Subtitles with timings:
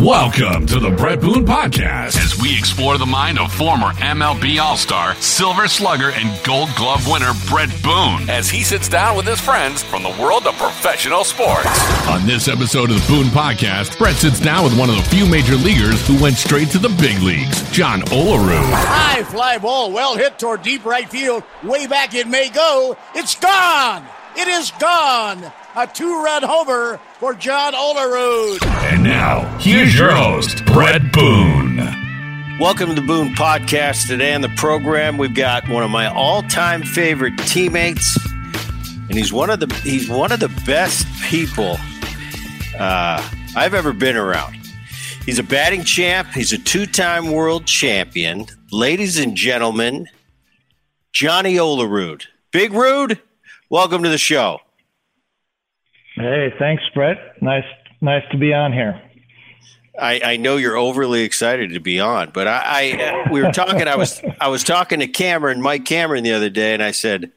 [0.00, 4.78] Welcome to the Bret Boone Podcast as we explore the mind of former MLB All
[4.78, 9.38] Star, Silver Slugger, and Gold Glove winner Bret Boone as he sits down with his
[9.38, 11.66] friends from the world of professional sports.
[12.08, 15.28] On this episode of the Boone Podcast, Bret sits down with one of the few
[15.28, 18.72] major leaguers who went straight to the big leagues, John Olerud.
[18.72, 21.42] High fly ball, well hit toward deep right field.
[21.62, 22.96] Way back it may go.
[23.14, 24.06] It's gone.
[24.36, 25.52] It is gone.
[25.74, 28.64] A two-run homer for John Olerud.
[28.92, 31.76] And now, here's your host, Bret Boone.
[32.60, 34.06] Welcome to the Boone Podcast.
[34.06, 38.16] Today on the program, we've got one of my all-time favorite teammates,
[39.08, 41.76] and he's one of the he's one of the best people
[42.78, 44.56] uh, I've ever been around.
[45.26, 46.28] He's a batting champ.
[46.28, 48.46] He's a two-time world champion.
[48.70, 50.06] Ladies and gentlemen,
[51.12, 52.26] Johnny Olerud.
[52.52, 53.20] Big Rude,
[53.70, 54.60] welcome to the show.
[56.16, 57.40] Hey, thanks, Bret.
[57.40, 57.64] Nice,
[58.00, 59.00] nice to be on here.
[59.98, 63.86] I, I know you're overly excited to be on, but I, I we were talking.
[63.86, 67.32] I was I was talking to Cameron, Mike Cameron, the other day, and I said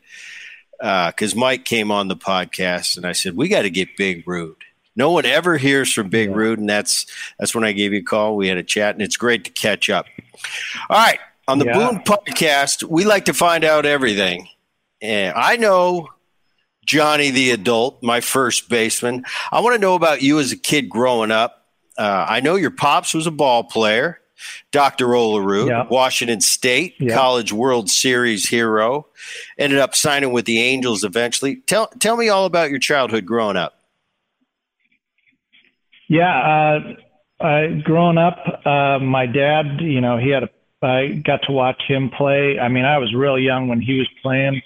[0.80, 4.28] because uh, Mike came on the podcast, and I said we got to get Big
[4.28, 4.58] Rude.
[4.96, 6.36] No one ever hears from Big yeah.
[6.36, 7.06] Rude, and that's
[7.38, 8.36] that's when I gave you a call.
[8.36, 10.06] We had a chat, and it's great to catch up.
[10.90, 11.74] All right, on the yeah.
[11.74, 14.48] Boone podcast, we like to find out everything.
[15.02, 16.08] And I know
[16.86, 19.26] Johnny the adult, my first baseman.
[19.52, 21.68] I want to know about you as a kid growing up.
[21.98, 24.20] Uh, I know your pops was a ball player,
[24.72, 25.08] Dr.
[25.08, 25.88] Olerud, yeah.
[25.88, 27.16] Washington State yeah.
[27.16, 29.08] College World Series hero.
[29.58, 31.58] Ended up signing with the Angels eventually.
[31.68, 33.80] Tell tell me all about your childhood growing up.
[36.10, 36.80] Yeah,
[37.42, 40.50] uh, uh, growing up, uh, my dad, you know, he had a.
[40.82, 42.60] I got to watch him play.
[42.60, 44.62] I mean, I was real young when he was playing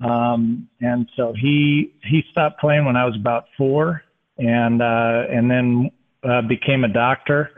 [0.00, 4.02] um, and so he he stopped playing when I was about four,
[4.38, 5.90] and uh, and then
[6.22, 7.50] uh, became a doctor.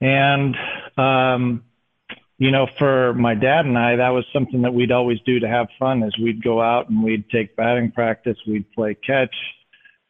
[0.00, 0.56] And
[0.96, 1.64] um,
[2.38, 5.48] you know, for my dad and I, that was something that we'd always do to
[5.48, 6.02] have fun.
[6.02, 9.34] Is we'd go out and we'd take batting practice, we'd play catch,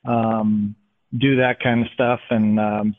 [0.04, 0.75] um,
[1.16, 2.96] do that kind of stuff, and um,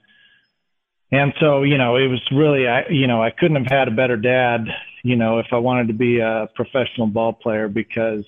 [1.11, 3.91] and so you know, it was really I you know I couldn't have had a
[3.91, 4.65] better dad.
[5.03, 8.25] You know, if I wanted to be a professional ball player because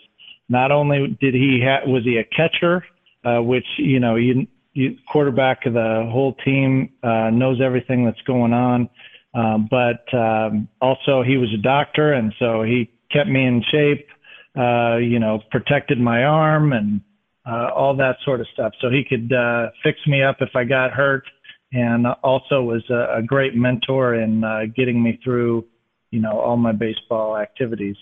[0.50, 2.84] not only did he ha- was he a catcher,
[3.24, 8.22] uh, which you know you, you quarterback of the whole team uh, knows everything that's
[8.22, 8.90] going on,
[9.34, 14.08] um, but um, also he was a doctor, and so he kept me in shape.
[14.58, 17.02] Uh, you know, protected my arm and
[17.46, 18.74] uh, all that sort of stuff.
[18.82, 21.24] So he could uh, fix me up if I got hurt,
[21.72, 25.66] and also was a, a great mentor in uh, getting me through,
[26.12, 27.98] you know, all my baseball activities.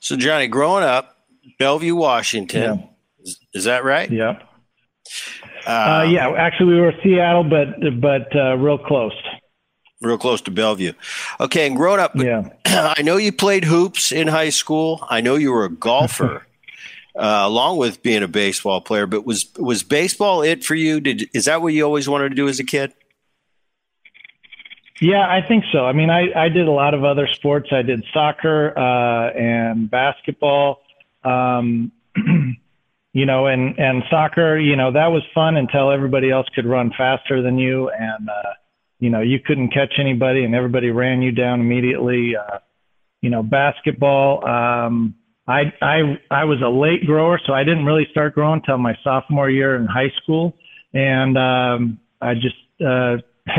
[0.00, 1.16] So, Johnny, growing up,
[1.58, 2.86] Bellevue, Washington, yeah.
[3.22, 4.10] is, is, that right?
[4.10, 4.40] Yeah.
[5.66, 9.14] Uh, uh, yeah, actually, we were Seattle, but but uh, real close.
[10.00, 10.92] Real close to Bellevue.
[11.40, 12.48] Okay, and growing up, yeah.
[12.66, 15.06] I know you played hoops in high school.
[15.08, 16.46] I know you were a golfer,
[17.16, 19.06] uh, along with being a baseball player.
[19.06, 21.00] But was was baseball it for you?
[21.00, 22.92] Did is that what you always wanted to do as a kid?
[25.00, 25.84] Yeah, I think so.
[25.84, 27.68] I mean, I, I did a lot of other sports.
[27.72, 30.82] I did soccer uh, and basketball.
[31.24, 31.90] Um,
[33.12, 36.92] you know, and and soccer, you know, that was fun until everybody else could run
[36.96, 38.52] faster than you, and uh,
[39.00, 42.34] you know, you couldn't catch anybody, and everybody ran you down immediately.
[42.36, 42.58] Uh,
[43.20, 44.46] you know, basketball.
[44.46, 45.14] Um,
[45.48, 48.96] I I I was a late grower, so I didn't really start growing until my
[49.02, 50.54] sophomore year in high school,
[50.92, 53.16] and um, I just uh,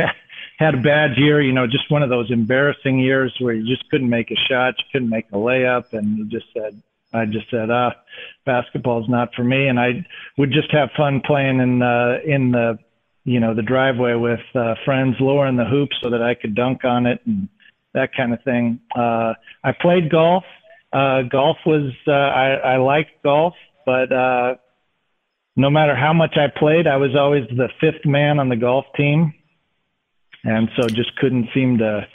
[0.57, 3.89] had a bad year, you know, just one of those embarrassing years where you just
[3.89, 6.81] couldn't make a shot, you couldn't make a layup, and you just said,
[7.13, 7.91] I just said, ah,
[8.45, 9.67] basketball's not for me.
[9.67, 10.05] And I
[10.37, 12.77] would just have fun playing in the in the
[13.23, 16.85] you know the driveway with uh, friends, lowering the hoop so that I could dunk
[16.85, 17.49] on it and
[17.93, 18.79] that kind of thing.
[18.95, 19.33] Uh,
[19.63, 20.43] I played golf.
[20.93, 23.53] Uh, golf was uh, I, I liked golf,
[23.85, 24.55] but uh,
[25.55, 28.85] no matter how much I played, I was always the fifth man on the golf
[28.95, 29.33] team
[30.45, 32.07] and so just couldn't seem to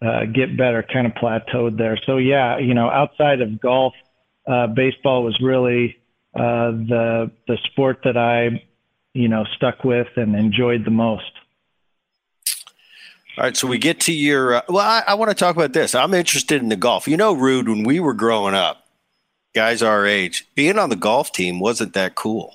[0.00, 0.82] uh, get better.
[0.82, 1.98] Kind of plateaued there.
[2.06, 3.94] So yeah, you know, outside of golf,
[4.46, 5.96] uh, baseball was really
[6.34, 8.62] uh, the the sport that I,
[9.12, 11.30] you know, stuck with and enjoyed the most.
[13.36, 14.54] All right, so we get to your.
[14.54, 15.94] Uh, well, I, I want to talk about this.
[15.94, 17.08] I'm interested in the golf.
[17.08, 18.86] You know, Rude, when we were growing up,
[19.54, 22.54] guys our age, being on the golf team wasn't that cool.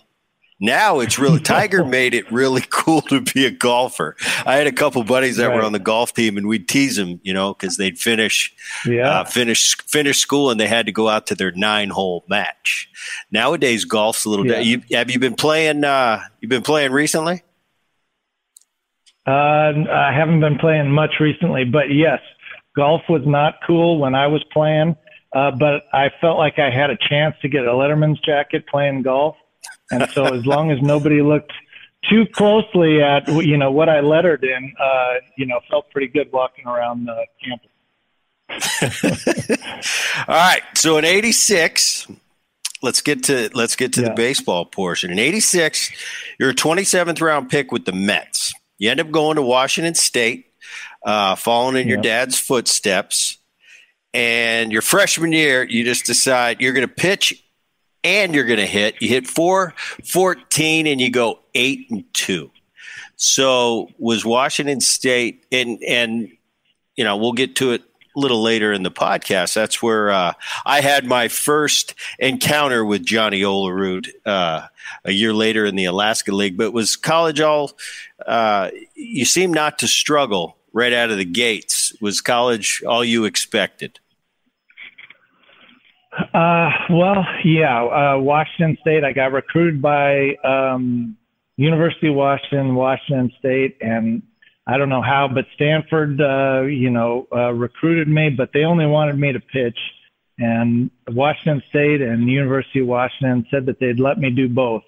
[0.60, 4.16] Now it's really Tiger made it really cool to be a golfer.
[4.46, 5.56] I had a couple buddies that right.
[5.56, 8.54] were on the golf team, and we'd tease them, you know, because they'd finish,
[8.86, 12.26] yeah, uh, finish finish school, and they had to go out to their nine hole
[12.28, 12.90] match.
[13.32, 14.46] Nowadays, golf's a little.
[14.46, 14.60] Yeah.
[14.60, 15.84] You, have you been playing?
[15.84, 17.44] Uh, you've been playing recently?
[19.28, 22.20] Uh, I haven't been playing much recently, but yes,
[22.76, 24.96] golf was not cool when I was playing.
[25.32, 29.04] Uh, but I felt like I had a chance to get a Letterman's jacket playing
[29.04, 29.36] golf,
[29.92, 31.54] and so as long as nobody looked
[32.10, 36.32] too closely at you know what I lettered in, uh, you know, felt pretty good
[36.32, 37.70] walking around the campus.
[40.28, 42.08] All right, so in '86,
[42.82, 44.10] let's get to let's get to yeah.
[44.10, 45.12] the baseball portion.
[45.12, 45.92] In '86,
[46.40, 48.54] you're a 27th round pick with the Mets.
[48.78, 50.48] You end up going to Washington State,
[51.04, 51.94] uh, following in yeah.
[51.94, 53.38] your dad's footsteps.
[54.12, 57.44] And your freshman year, you just decide you're going to pitch
[58.10, 58.96] and you're going to hit.
[59.02, 62.52] You hit 414 and you go 8 and 2.
[63.16, 66.32] So was Washington State and and
[66.96, 67.82] you know, we'll get to it
[68.16, 69.54] a little later in the podcast.
[69.54, 70.34] That's where uh,
[70.66, 74.68] I had my first encounter with Johnny Olerud uh,
[75.06, 76.58] a year later in the Alaska League.
[76.58, 77.72] But was college all?
[78.26, 81.94] Uh, you seem not to struggle right out of the gates.
[82.02, 84.00] Was college all you expected?
[86.12, 87.84] Uh, well, yeah.
[87.84, 89.04] Uh, Washington State.
[89.04, 91.18] I got recruited by um,
[91.58, 94.24] University of Washington, Washington State, and
[94.66, 98.86] I don't know how, but Stanford, uh, you know, uh, recruited me, but they only
[98.86, 99.78] wanted me to pitch.
[100.38, 104.84] And Washington State and University of Washington said that they'd let me do both,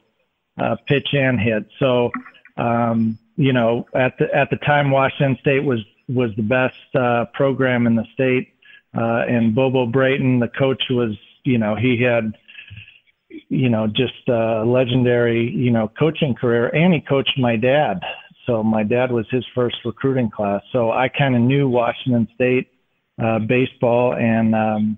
[0.59, 1.67] uh, pitch and hit.
[1.79, 2.11] So,
[2.57, 7.25] um, you know, at the at the time, Washington State was was the best uh,
[7.33, 8.53] program in the state,
[8.95, 12.33] uh, and Bobo Brayton, the coach, was you know he had
[13.49, 18.01] you know just a legendary you know coaching career, and he coached my dad.
[18.45, 20.61] So my dad was his first recruiting class.
[20.71, 22.69] So I kind of knew Washington State
[23.23, 24.97] uh, baseball, and um,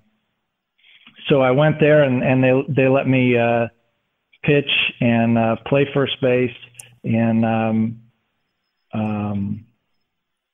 [1.30, 3.68] so I went there, and, and they they let me uh,
[4.44, 4.70] pitch
[5.00, 6.56] and uh, play first base,
[7.04, 8.02] and um,
[8.94, 9.66] um,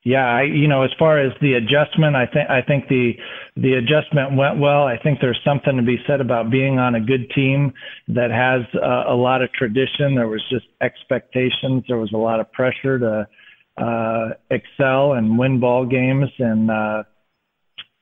[0.04, 3.18] yeah, I, you know, as far as the adjustment, I think I think the
[3.58, 4.84] the adjustment went well.
[4.84, 7.74] I think there's something to be said about being on a good team
[8.08, 10.16] that has uh, a lot of tradition.
[10.16, 11.84] There was just expectations.
[11.88, 13.28] There was a lot of pressure to
[13.78, 16.30] uh, excel and win ball games.
[16.40, 17.04] And uh,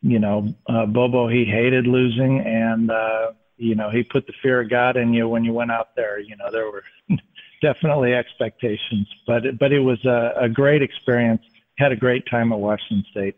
[0.03, 4.61] you know, uh, Bobo he hated losing, and uh, you know he put the fear
[4.61, 6.19] of God in you when you went out there.
[6.19, 6.83] You know, there were
[7.63, 11.41] definitely expectations, but it, but it was a, a great experience
[11.77, 13.35] had a great time at Washington State.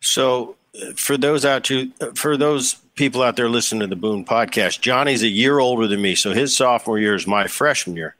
[0.00, 0.56] So,
[0.96, 5.22] for those out to for those people out there listening to the Boone podcast, Johnny's
[5.22, 8.16] a year older than me, so his sophomore year is my freshman year.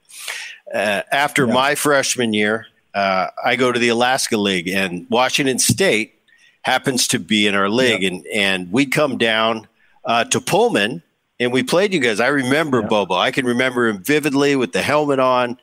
[0.73, 1.53] Uh, after yeah.
[1.53, 6.15] my freshman year, uh, I go to the Alaska League, and Washington State
[6.61, 8.09] happens to be in our league, yeah.
[8.09, 9.67] and and we come down
[10.05, 11.03] uh, to Pullman.
[11.39, 12.19] And we played you guys.
[12.19, 12.87] I remember yeah.
[12.87, 13.15] Bobo.
[13.15, 15.57] I can remember him vividly with the helmet on.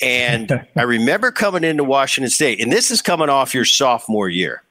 [0.00, 4.62] And I remember coming into Washington State, and this is coming off your sophomore year.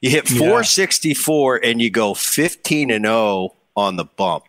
[0.00, 1.70] You hit 464 yeah.
[1.70, 4.44] and you go 15 and 0 on the bump.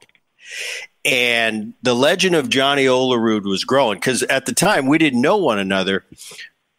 [1.03, 5.37] And the legend of Johnny Olerud was growing because at the time we didn't know
[5.37, 6.05] one another,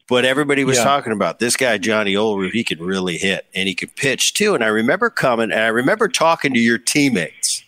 [0.08, 0.84] but everybody was yeah.
[0.84, 2.52] talking about this guy, Johnny Olerud.
[2.52, 4.54] He could really hit and he could pitch too.
[4.54, 7.64] And I remember coming and I remember talking to your teammates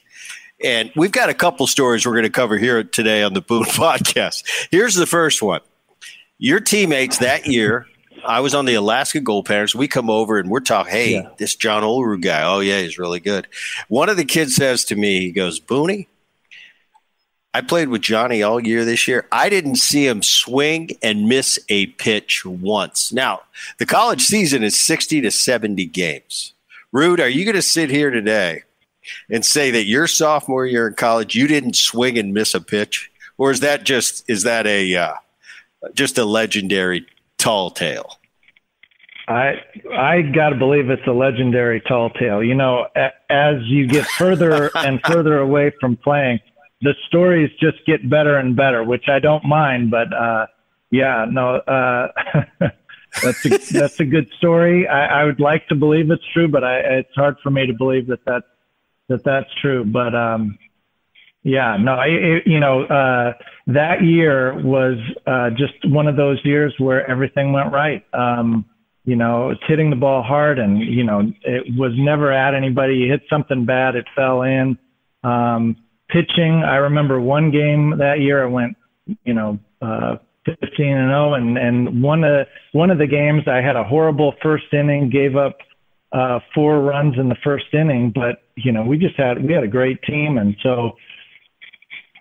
[0.65, 3.65] and we've got a couple stories we're going to cover here today on the Boone
[3.65, 4.45] podcast.
[4.71, 5.61] Here's the first one.
[6.39, 7.87] Your teammates that year,
[8.27, 9.75] I was on the Alaska Goldpanners.
[9.75, 11.29] We come over and we're talking, hey, yeah.
[11.37, 13.47] this John Olerud guy, oh, yeah, he's really good.
[13.89, 16.07] One of the kids says to me, he goes, Booney,
[17.53, 19.29] I played with Johnny all year this year.
[19.31, 23.13] I didn't see him swing and miss a pitch once.
[23.13, 23.43] Now,
[23.79, 26.55] the college season is 60 to 70 games.
[26.91, 28.65] Rude, are you going to sit here today
[29.31, 33.11] and say that your sophomore year in college you didn't swing and miss a pitch,
[33.39, 35.15] or is that just is that a uh,
[35.95, 37.07] just a legendary
[37.39, 38.19] tall tale?
[39.29, 39.55] I
[39.97, 42.43] I got to believe it's a legendary tall tale.
[42.43, 46.41] You know, a, as you get further and further away from playing,
[46.83, 49.91] the stories just get better and better, which I don't mind.
[49.91, 50.47] But uh,
[50.91, 52.09] yeah, no, uh,
[53.23, 54.87] that's a, that's a good story.
[54.87, 57.73] I, I would like to believe it's true, but I, it's hard for me to
[57.73, 58.47] believe that that's
[59.09, 59.85] that that's true.
[59.85, 60.59] But um,
[61.43, 63.33] yeah, no, it, you know, uh,
[63.67, 68.03] that year was uh, just one of those years where everything went right.
[68.15, 68.65] Um,
[69.05, 72.95] you know, it's hitting the ball hard, and you know, it was never at anybody.
[72.95, 74.79] You hit something bad, it fell in.
[75.23, 75.77] Um,
[76.09, 78.43] pitching, I remember one game that year.
[78.43, 78.77] I went,
[79.25, 83.57] you know, uh, 15 and 0, and and one of one of the games I
[83.57, 85.59] had a horrible first inning, gave up
[86.15, 89.65] uh, four runs in the first inning, but you know we just had we had
[89.65, 90.97] a great team, and so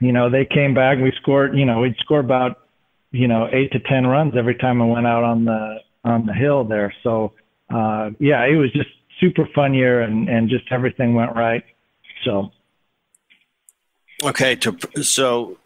[0.02, 0.98] you know they came back.
[0.98, 1.56] We scored.
[1.58, 2.64] You know we'd score about
[3.14, 6.34] you know, eight to ten runs every time I went out on the on the
[6.34, 6.94] hill there.
[7.04, 7.32] So
[7.74, 8.90] uh, yeah, it was just
[9.22, 11.64] super fun year, and and just everything went right.
[12.26, 12.52] So
[14.24, 15.58] okay, to so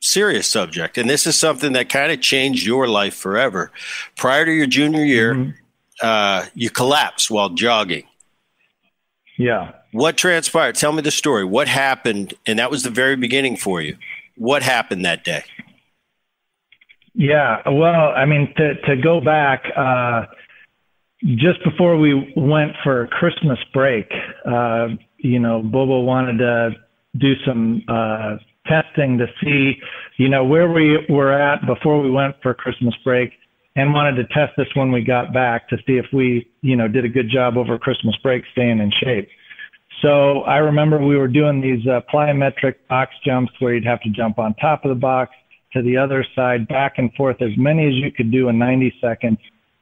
[0.00, 3.70] serious subject, and this is something that kind of changed your life forever.
[4.16, 5.50] Prior to your junior year, mm-hmm.
[6.02, 8.04] Uh, you collapsed while jogging.
[9.38, 9.72] Yeah.
[9.92, 10.74] What transpired?
[10.74, 11.44] Tell me the story.
[11.44, 12.34] What happened?
[12.46, 13.96] And that was the very beginning for you.
[14.36, 15.44] What happened that day?
[17.14, 17.62] Yeah.
[17.66, 20.26] Well, I mean, to to go back, uh,
[21.36, 24.10] just before we went for Christmas break,
[24.44, 24.88] uh,
[25.18, 26.70] you know, Bobo wanted to
[27.16, 28.36] do some uh,
[28.66, 29.80] testing to see,
[30.18, 33.32] you know, where we were at before we went for Christmas break
[33.76, 36.88] and wanted to test us when we got back to see if we, you know,
[36.88, 39.28] did a good job over Christmas break staying in shape.
[40.02, 44.10] So I remember we were doing these uh, plyometric box jumps where you'd have to
[44.10, 45.32] jump on top of the box
[45.74, 48.94] to the other side, back and forth, as many as you could do in 90
[49.00, 49.38] seconds.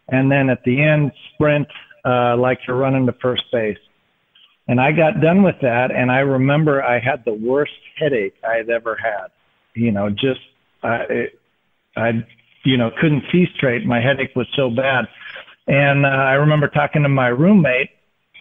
[0.09, 1.69] And then at the end, sprint
[2.05, 3.79] uh, like you're running to first base.
[4.67, 8.57] And I got done with that, and I remember I had the worst headache I
[8.57, 9.29] had ever had.
[9.75, 10.41] You know, just
[10.83, 10.99] uh,
[11.97, 12.11] I,
[12.65, 13.87] you know, couldn't see straight.
[13.87, 15.07] My headache was so bad,
[15.67, 17.91] and uh, I remember talking to my roommate,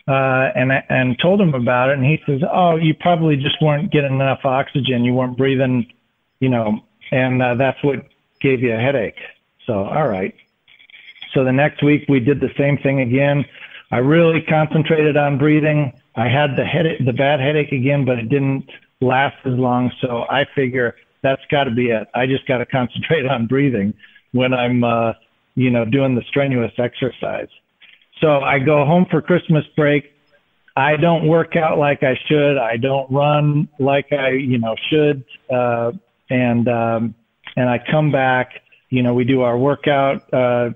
[0.07, 3.91] uh, and and told him about it, and he says, "Oh, you probably just weren't
[3.91, 5.03] getting enough oxygen.
[5.03, 5.91] You weren't breathing,
[6.39, 6.79] you know,
[7.11, 8.05] and uh, that's what
[8.41, 9.19] gave you a headache."
[9.65, 10.33] So, all right.
[11.33, 13.45] So the next week we did the same thing again.
[13.91, 15.93] I really concentrated on breathing.
[16.15, 18.69] I had the headache, the bad headache again, but it didn't
[19.01, 19.91] last as long.
[20.01, 22.07] So I figure that's got to be it.
[22.13, 23.93] I just got to concentrate on breathing
[24.33, 25.13] when I'm, uh,
[25.55, 27.47] you know, doing the strenuous exercise.
[28.21, 30.11] So I go home for Christmas break.
[30.75, 32.57] I don't work out like I should.
[32.57, 35.23] I don't run like I, you know, should.
[35.49, 35.91] Uh,
[36.29, 37.15] and um,
[37.55, 38.61] and I come back.
[38.89, 40.69] You know, we do our workout, uh,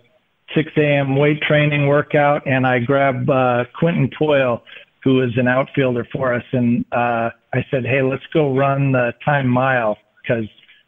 [0.55, 1.15] 6 a.m.
[1.15, 4.63] weight training workout, and I grab uh, Quinton Toyle,
[5.03, 6.43] who is an outfielder for us.
[6.51, 10.45] And uh, I said, hey, let's go run the time mile because,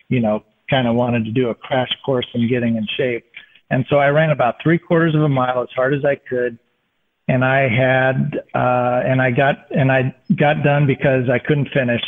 [0.08, 3.26] you know, kind of wanted to do a crash course in getting in shape.
[3.70, 6.58] And so I ran about three quarters of a mile as hard as I could.
[7.28, 12.02] And I had, uh, and I got, and I got done because I couldn't finish.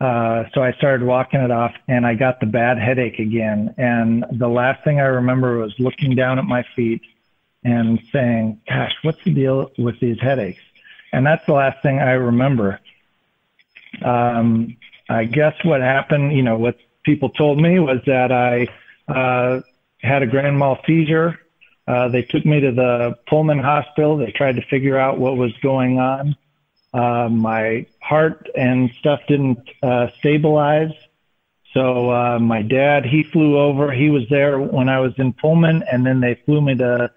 [0.00, 3.74] Uh, so I started walking it off and I got the bad headache again.
[3.76, 7.02] And the last thing I remember was looking down at my feet
[7.62, 10.60] and saying, gosh, what's the deal with these headaches?
[11.12, 12.80] And that's the last thing I remember.
[14.02, 14.76] Um,
[15.08, 18.68] I guess what happened, you know, what people told me was that I
[19.12, 19.60] uh,
[20.02, 21.38] had a grand mal seizure.
[21.86, 24.16] Uh, they took me to the Pullman Hospital.
[24.16, 26.36] They tried to figure out what was going on.
[26.92, 30.92] Uh, my heart and stuff didn't uh, stabilize.
[31.72, 33.92] So uh, my dad, he flew over.
[33.92, 37.10] He was there when I was in Pullman, and then they flew me to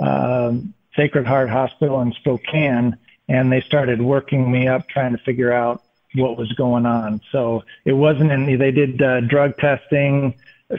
[0.00, 0.52] uh,
[0.96, 2.96] Sacred Heart Hospital in Spokane
[3.30, 5.82] and they started working me up trying to figure out
[6.14, 7.20] what was going on.
[7.30, 10.34] So it wasn't any, they did uh, drug testing,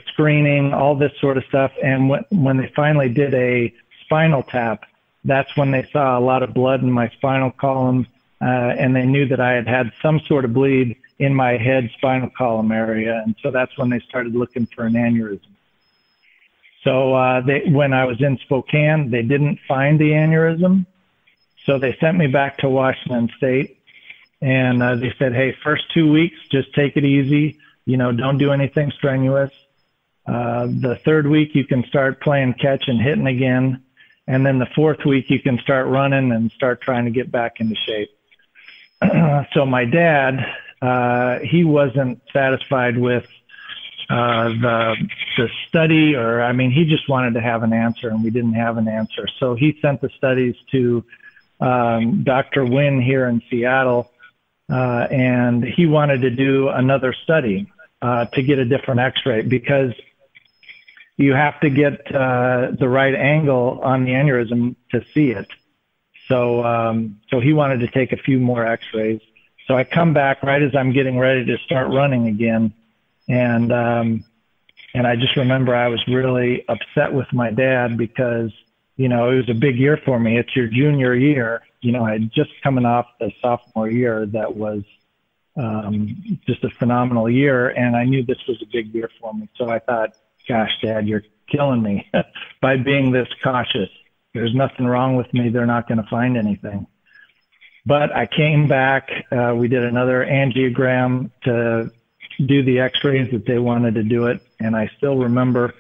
[0.08, 1.72] screening, all this sort of stuff.
[1.82, 3.74] And when, when they finally did a
[4.04, 4.86] spinal tap,
[5.24, 8.08] that's when they saw a lot of blood in my spinal column.
[8.42, 11.92] Uh, and they knew that I had had some sort of bleed in my head
[11.98, 13.22] spinal column area.
[13.24, 15.42] And so that's when they started looking for an aneurysm.
[16.84, 20.88] So uh, they, when I was in Spokane, they didn't find the aneurysm.
[21.66, 23.81] So they sent me back to Washington State,
[24.42, 27.60] and uh, they said, "Hey, first two weeks, just take it easy.
[27.86, 29.52] You know, don't do anything strenuous.
[30.26, 33.84] Uh, the third week, you can start playing catch and hitting again,
[34.28, 37.60] and then the fourth week, you can start running and start trying to get back
[37.60, 38.10] into shape."
[39.54, 40.46] so my dad,
[40.82, 43.26] uh, he wasn't satisfied with
[44.10, 44.96] uh, the
[45.38, 48.54] the study, or I mean, he just wanted to have an answer, and we didn't
[48.54, 49.28] have an answer.
[49.40, 51.04] So he sent the studies to
[51.62, 52.66] um, Dr.
[52.66, 54.12] Wynn here in Seattle,
[54.72, 59.94] uh, and he wanted to do another study uh, to get a different X-ray because
[61.18, 65.48] you have to get uh, the right angle on the aneurysm to see it.
[66.28, 69.22] So, um, so he wanted to take a few more X-rays.
[69.68, 72.74] So I come back right as I'm getting ready to start running again,
[73.28, 74.26] and um,
[74.94, 78.52] and I just remember I was really upset with my dad because
[79.02, 80.38] you know, it was a big year for me.
[80.38, 81.64] It's your junior year.
[81.82, 84.84] You know, I had just coming off the sophomore year that was
[85.56, 89.50] um, just a phenomenal year, and I knew this was a big year for me.
[89.58, 90.16] So I thought,
[90.48, 92.10] gosh, Dad, you're killing me
[92.62, 93.90] by being this cautious.
[94.34, 95.50] There's nothing wrong with me.
[95.50, 96.88] They're not going to find anything.
[97.86, 99.10] But I came back.
[99.32, 101.92] Uh, we did another angiogram to
[102.46, 105.74] do the X-rays that they wanted to do it, and I still remember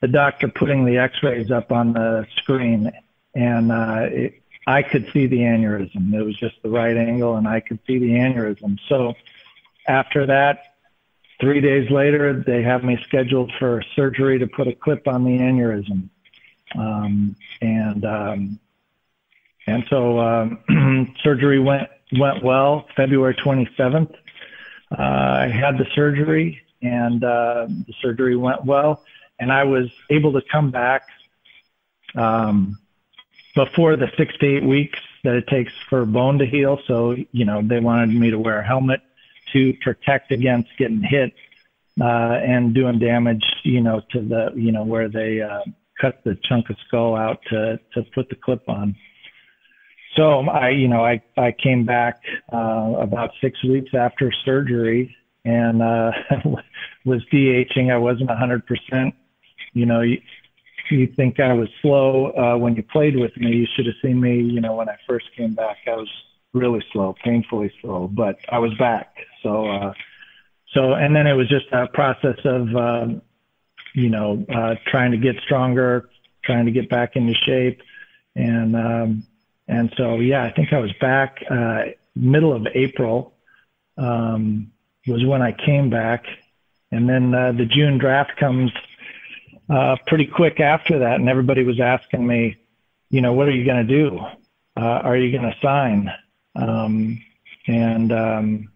[0.00, 2.90] the doctor putting the X-rays up on the screen,
[3.34, 6.14] and uh, it, I could see the aneurysm.
[6.14, 8.78] It was just the right angle, and I could see the aneurysm.
[8.88, 9.14] So
[9.88, 10.76] after that,
[11.40, 15.38] three days later, they have me scheduled for surgery to put a clip on the
[15.38, 16.08] aneurysm,
[16.78, 18.60] um, and um,
[19.66, 21.88] and so um, surgery went
[22.18, 22.86] went well.
[22.96, 24.14] February 27th,
[24.96, 29.02] uh, I had the surgery, and uh, the surgery went well,
[29.40, 31.08] and I was able to come back
[32.14, 32.78] um,
[33.54, 36.78] before the six to eight weeks that it takes for bone to heal.
[36.86, 39.00] So you know they wanted me to wear a helmet
[39.52, 41.32] to protect against getting hit
[42.00, 42.04] uh,
[42.44, 45.60] and doing damage, you know, to the you know where they uh,
[46.00, 48.96] cut the chunk of skull out to to put the clip on.
[50.16, 52.20] So I, you know, I I came back
[52.52, 56.12] uh, about six weeks after surgery and uh,
[57.04, 57.92] was DHing.
[57.92, 59.14] I wasn't 100 percent.
[59.74, 60.02] You know,
[60.90, 63.50] you, think I was slow uh, when you played with me.
[63.52, 64.40] You should have seen me.
[64.40, 66.08] You know, when I first came back, I was
[66.52, 69.16] really slow, painfully slow, but I was back.
[69.42, 69.92] So, uh,
[70.74, 73.22] so, and then it was just a process of, um,
[73.94, 76.08] you know, uh, trying to get stronger,
[76.44, 77.82] trying to get back into shape,
[78.34, 79.26] and um,
[79.68, 81.82] and so, yeah, I think I was back uh,
[82.14, 83.34] middle of April
[83.96, 84.70] um,
[85.06, 86.24] was when I came back.
[86.90, 88.70] And then uh, the June draft comes
[89.72, 91.18] uh, pretty quick after that.
[91.18, 92.56] And everybody was asking me,
[93.10, 94.18] you know, what are you going to do?
[94.76, 96.12] Uh, are you going to sign?
[96.54, 97.22] Um,
[97.66, 98.72] and, um,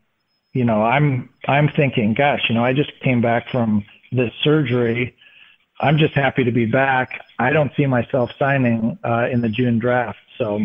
[0.53, 5.15] you know, I'm, I'm thinking, gosh, you know, I just came back from this surgery.
[5.81, 7.21] I'm just happy to be back.
[7.39, 10.19] I don't see myself signing uh, in the June draft.
[10.39, 10.65] So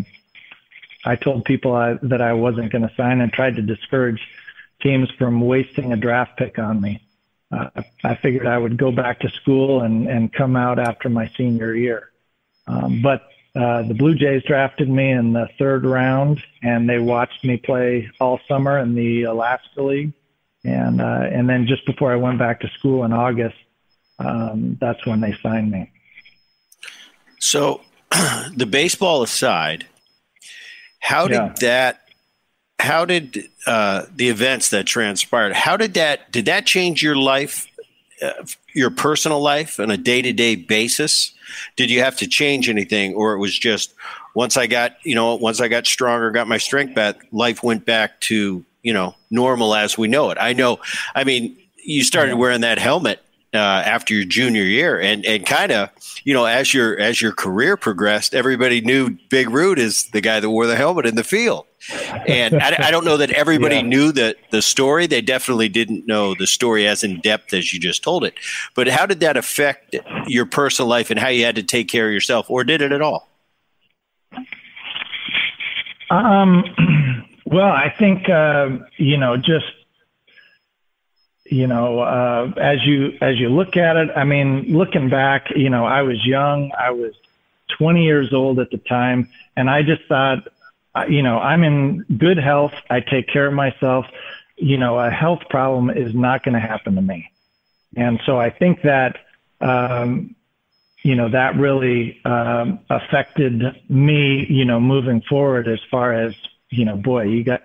[1.03, 4.21] I told people I, that I wasn't going to sign and tried to discourage
[4.81, 7.01] teams from wasting a draft pick on me.
[7.51, 7.69] Uh,
[8.03, 11.75] I figured I would go back to school and, and come out after my senior
[11.75, 12.11] year.
[12.67, 17.43] Um, but uh, the Blue Jays drafted me in the third round, and they watched
[17.43, 20.13] me play all summer in the Alaska League.
[20.63, 23.57] And uh, and then just before I went back to school in August,
[24.19, 25.91] um, that's when they signed me.
[27.39, 27.81] So,
[28.55, 29.87] the baseball aside,
[30.99, 31.53] how did yeah.
[31.61, 32.01] that?
[32.81, 35.53] How did uh, the events that transpired?
[35.53, 36.31] How did that?
[36.31, 37.67] Did that change your life,
[38.23, 38.31] uh,
[38.73, 41.31] your personal life, on a day to day basis?
[41.75, 43.93] Did you have to change anything, or it was just
[44.33, 47.85] once I got you know once I got stronger, got my strength back, life went
[47.85, 50.39] back to you know normal as we know it.
[50.41, 50.79] I know.
[51.13, 53.21] I mean, you started wearing that helmet
[53.53, 55.89] uh, after your junior year, and and kind of
[56.23, 60.39] you know as your as your career progressed, everybody knew Big Rude is the guy
[60.39, 61.65] that wore the helmet in the field,
[62.27, 63.81] and I, I don't know that everybody yeah.
[63.81, 65.05] knew the the story.
[65.05, 68.35] They definitely didn't know the story as in depth as you just told it.
[68.73, 69.95] But how did that affect
[70.27, 72.91] your personal life and how you had to take care of yourself, or did it
[72.91, 73.27] at all?
[76.09, 76.63] Um.
[77.51, 79.65] Well, I think uh, you know just
[81.51, 85.69] you know, uh, as you as you look at it, I mean, looking back, you
[85.69, 86.71] know, I was young.
[86.79, 87.13] I was
[87.77, 90.47] 20 years old at the time, and I just thought,
[90.95, 92.71] uh, you know, I'm in good health.
[92.89, 94.05] I take care of myself.
[94.55, 97.29] You know, a health problem is not going to happen to me,
[97.97, 99.17] and so I think that,
[99.59, 100.33] um,
[101.03, 104.45] you know, that really um, affected me.
[104.49, 106.33] You know, moving forward as far as
[106.69, 107.63] you know, boy, you got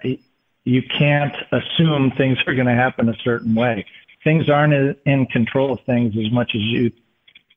[0.67, 3.87] you can't assume things are going to happen a certain way.
[4.25, 6.91] Things aren't in control of things as much as you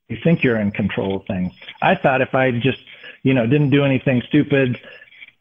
[0.08, 1.52] you think you're in control of things.
[1.80, 2.82] I thought if I just,
[3.22, 4.80] you know, didn't do anything stupid,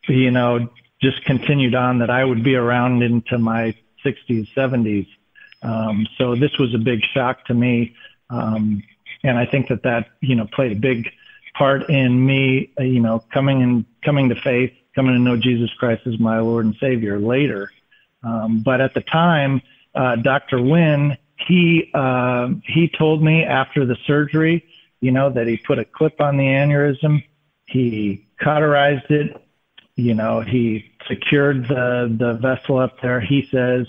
[0.07, 0.69] you know,
[1.01, 3.73] just continued on that I would be around into my
[4.05, 5.07] 60s, 70s.
[5.63, 7.95] Um, so this was a big shock to me.
[8.29, 8.83] Um,
[9.23, 11.09] and I think that that, you know, played a big
[11.55, 15.71] part in me, uh, you know, coming and coming to faith coming to know Jesus
[15.77, 17.71] Christ as my Lord and Savior later.
[18.23, 19.61] Um, but at the time,
[19.95, 20.61] uh, Dr.
[20.61, 24.65] Wynn, he uh, he told me after the surgery,
[24.99, 27.23] you know, that he put a clip on the aneurysm,
[27.65, 29.41] he cauterized it,
[29.95, 33.19] you know, he secured the the vessel up there.
[33.19, 33.87] He says,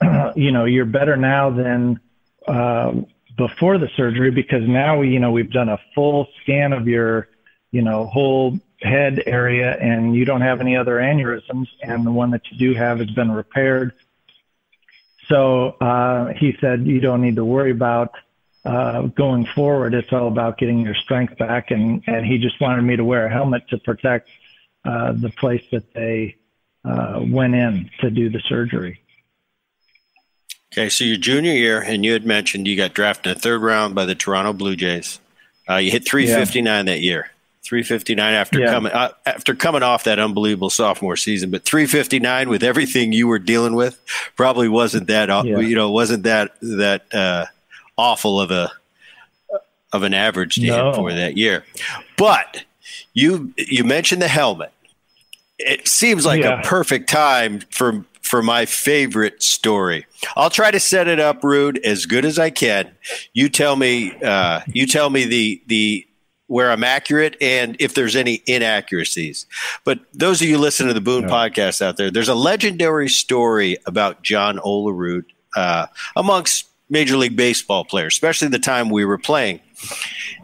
[0.36, 2.00] you know, you're better now than
[2.46, 2.92] uh,
[3.36, 7.28] before the surgery because now you know, we've done a full scan of your,
[7.70, 12.30] you know, whole head area and you don't have any other aneurysms, and the one
[12.30, 13.92] that you do have has been repaired.
[15.26, 18.14] So uh, he said, You don't need to worry about
[18.64, 19.94] uh, going forward.
[19.94, 21.70] It's all about getting your strength back.
[21.70, 24.28] And, and he just wanted me to wear a helmet to protect
[24.84, 26.36] uh, the place that they
[26.84, 29.00] uh, went in to do the surgery.
[30.72, 33.60] Okay, so your junior year, and you had mentioned you got drafted in the third
[33.60, 35.20] round by the Toronto Blue Jays.
[35.68, 36.92] Uh, you hit 359 yeah.
[36.92, 37.30] that year.
[37.62, 38.72] 359 after yeah.
[38.72, 43.38] coming uh, after coming off that unbelievable sophomore season, but 359 with everything you were
[43.38, 44.00] dealing with
[44.34, 45.58] probably wasn't that yeah.
[45.58, 47.46] you know wasn't that that uh,
[47.96, 48.72] awful of a
[49.92, 50.94] of an average to no.
[50.94, 51.64] for that year.
[52.16, 52.64] But
[53.12, 54.72] you you mentioned the helmet.
[55.58, 56.60] It seems like yeah.
[56.60, 60.06] a perfect time for for my favorite story.
[60.36, 62.90] I'll try to set it up, Rude, as good as I can.
[63.32, 64.14] You tell me.
[64.22, 66.06] Uh, you tell me the the
[66.50, 69.46] where I'm accurate and if there's any inaccuracies.
[69.84, 71.28] But those of you listening to the Boone yeah.
[71.28, 75.86] podcast out there, there's a legendary story about John Olerud uh,
[76.16, 79.60] amongst Major League Baseball players, especially the time we were playing.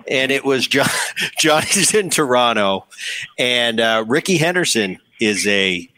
[0.08, 0.86] And it was John,
[1.40, 2.86] Johnny's in Toronto,
[3.36, 5.90] and uh, Rickey Henderson is a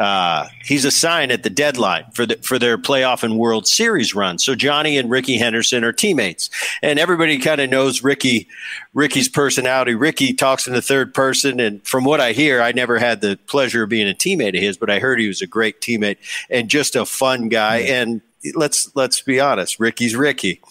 [0.00, 4.38] uh, he's sign at the deadline for the, for their playoff and World Series run.
[4.38, 6.48] So Johnny and Rickey Henderson are teammates,
[6.82, 8.48] and everybody kind of knows Rickey
[8.94, 9.94] Rickey's personality.
[9.94, 13.38] Rickey talks in the third person, and from what I hear, I never had the
[13.46, 16.16] pleasure of being a teammate of his, but I heard he was a great teammate
[16.48, 17.82] and just a fun guy.
[17.82, 17.92] Mm-hmm.
[17.92, 18.20] And
[18.54, 20.62] let's let's be honest, Rickey's Rickey.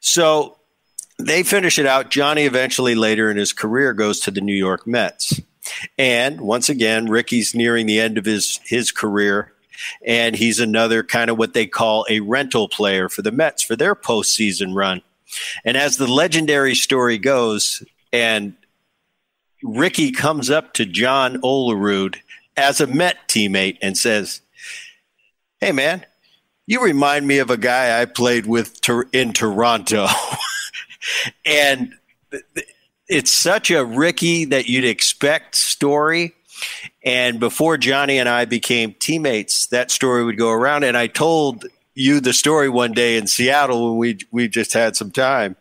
[0.00, 0.56] So
[1.18, 2.10] they finish it out.
[2.10, 5.42] Johnny eventually later in his career goes to the New York Mets.
[5.98, 9.52] And once again, Rickey's nearing the end of his his career,
[10.04, 13.76] and he's another kind of what they call a rental player for the Mets for
[13.76, 15.02] their postseason run.
[15.64, 18.54] And as the legendary story goes, and
[19.62, 22.16] Rickey comes up to John Olerud
[22.56, 24.40] as a Met teammate and says,
[25.60, 26.04] "Hey, man."
[26.68, 28.80] You remind me of a guy I played with
[29.12, 30.08] in Toronto.
[31.46, 31.94] and
[33.08, 36.34] it's such a Rickey that you'd expect story.
[37.04, 40.84] And before Johnny and I became teammates, that story would go around.
[40.84, 44.96] And I told you the story one day in Seattle when we we just had
[44.96, 45.56] some time.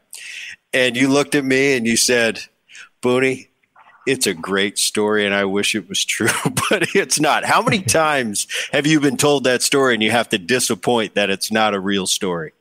[0.73, 2.39] And you looked at me and you said,
[3.01, 3.47] Booney,
[4.05, 6.29] it's a great story and I wish it was true,
[6.69, 7.45] but it's not.
[7.45, 11.29] How many times have you been told that story and you have to disappoint that
[11.29, 12.53] it's not a real story?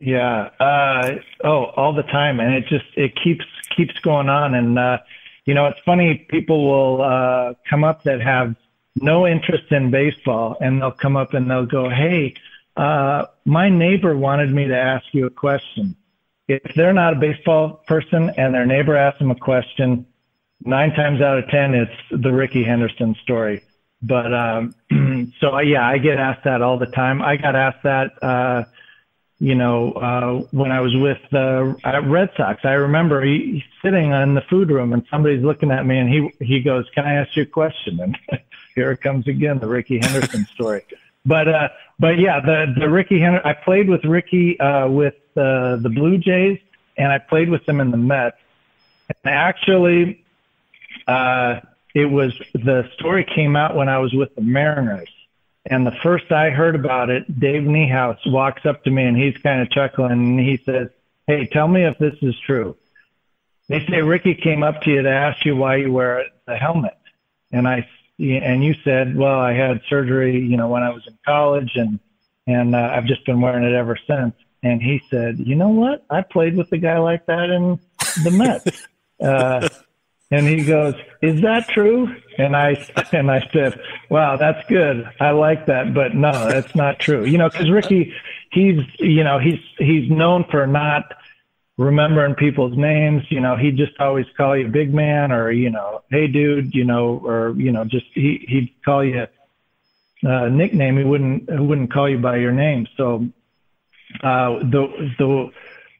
[0.00, 0.48] Yeah.
[0.58, 3.44] Uh, oh, all the time, and it just it keeps
[3.76, 4.54] keeps going on.
[4.54, 4.98] And uh,
[5.44, 6.26] you know, it's funny.
[6.30, 8.56] People will uh, come up that have
[8.96, 12.34] no interest in baseball, and they'll come up and they'll go, "Hey,
[12.76, 15.94] uh, my neighbor wanted me to ask you a question."
[16.48, 20.04] If they're not a baseball person and their neighbor asks them a question,
[20.64, 23.62] nine times out of ten, it's the Rickey Henderson story.
[24.02, 24.74] But um,
[25.40, 27.20] so yeah, I get asked that all the time.
[27.20, 28.12] I got asked that.
[28.22, 28.64] Uh,
[29.40, 34.12] you know, uh, when I was with the uh, Red Sox, I remember he, sitting
[34.12, 37.14] in the food room and somebody's looking at me and he he goes, "Can I
[37.14, 38.18] ask you a question?" And
[38.74, 40.82] here it comes again, the Rickey Henderson story.
[41.24, 43.48] But uh, but yeah, the the Rickey, Henderson.
[43.48, 46.58] I played with Rickey, uh, with uh, the Blue Jays
[47.00, 48.36] and I played with them in the Mets.
[49.08, 50.22] And actually,
[51.08, 51.60] uh,
[51.94, 55.08] it was the story came out when I was with the Mariners
[55.66, 59.36] and the first I heard about it, Dave Niehaus walks up to me and he's
[59.38, 60.88] kind of chuckling and he says,
[61.26, 62.76] Hey, tell me if this is true.
[63.68, 66.96] They say Rickey came up to you to ask you why you wear the helmet.
[67.52, 67.86] And I,
[68.18, 72.00] and you said, well, I had surgery, you know, when I was in college and,
[72.48, 74.34] and uh, I've just been wearing it ever since.
[74.62, 76.04] And he said, you know what?
[76.10, 77.78] I played with a guy like that in
[78.24, 78.88] the Mets.
[79.20, 79.68] uh,
[80.30, 82.76] and he goes, "Is that true?" And I
[83.12, 85.08] and I said, "Wow, that's good.
[85.20, 88.14] I like that, but no, that's not true." You know, because Rickey,
[88.50, 91.12] he's you know he's he's known for not
[91.76, 93.24] remembering people's names.
[93.30, 96.84] You know, he'd just always call you big man or you know, hey dude, you
[96.84, 99.26] know, or you know, just he he'd call you
[100.22, 100.96] a nickname.
[100.96, 102.86] He wouldn't he wouldn't call you by your name.
[102.96, 103.28] So
[104.22, 105.50] uh, the the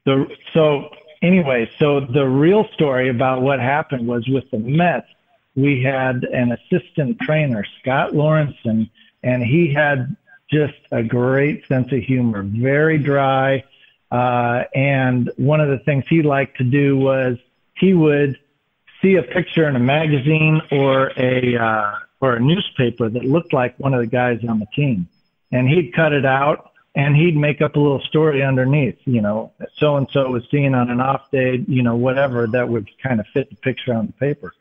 [0.05, 0.91] the so
[1.23, 5.07] anyway, so the real story about what happened was with the Mets,
[5.55, 8.91] we had an assistant trainer, Scott Lawrenson,
[9.23, 10.17] and he had
[10.51, 13.65] just a great sense of humor, very dry.
[14.11, 17.37] Uh, and one of the things he liked to do was
[17.77, 18.39] he would
[19.01, 23.79] see a picture in a magazine or a uh, or a newspaper that looked like
[23.79, 25.09] one of the guys on the team,
[25.53, 26.70] and he'd cut it out
[27.01, 30.75] and he'd make up a little story underneath, you know, so and so was seen
[30.75, 34.07] on an off day, you know, whatever that would kind of fit the picture on
[34.09, 34.53] the paper.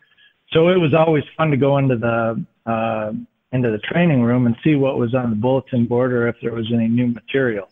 [0.53, 3.11] So it was always fun to go into the uh,
[3.51, 6.53] into the training room and see what was on the bulletin board or if there
[6.53, 7.67] was any new material.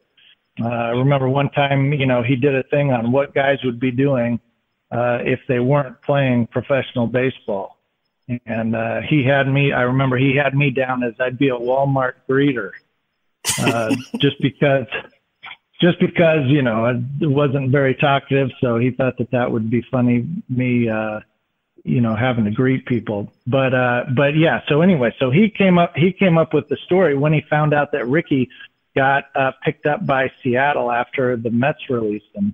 [0.61, 3.79] Uh, I remember one time, you know, he did a thing on what guys would
[3.79, 4.39] be doing
[4.91, 7.77] uh, if they weren't playing professional baseball.
[8.45, 11.57] And uh, he had me, I remember he had me down as I'd be a
[11.57, 12.71] Walmart greeter
[13.59, 14.85] uh, just because
[15.79, 16.85] just because you know
[17.21, 20.27] it wasn't very talkative, so he thought that that would be funny.
[20.49, 21.19] Me, uh,
[21.83, 23.31] you know, having to greet people.
[23.45, 24.61] But uh, but yeah.
[24.67, 27.73] So anyway, so he came up he came up with the story when he found
[27.73, 28.49] out that Rickey
[28.95, 32.53] got uh, picked up by Seattle after the Mets released him.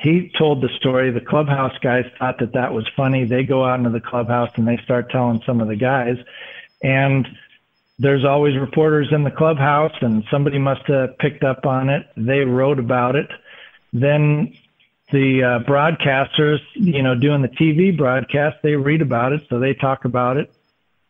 [0.00, 1.10] He told the story.
[1.10, 3.24] The clubhouse guys thought that that was funny.
[3.24, 6.16] They go out into the clubhouse and they start telling some of the guys,
[6.82, 7.26] and
[7.98, 12.06] there's always reporters in the clubhouse, and somebody must have picked up on it.
[12.16, 13.28] They wrote about it.
[13.92, 14.54] Then
[15.10, 19.72] the uh, broadcasters, you know, doing the TV broadcast, they read about it, so they
[19.72, 20.52] talk about it,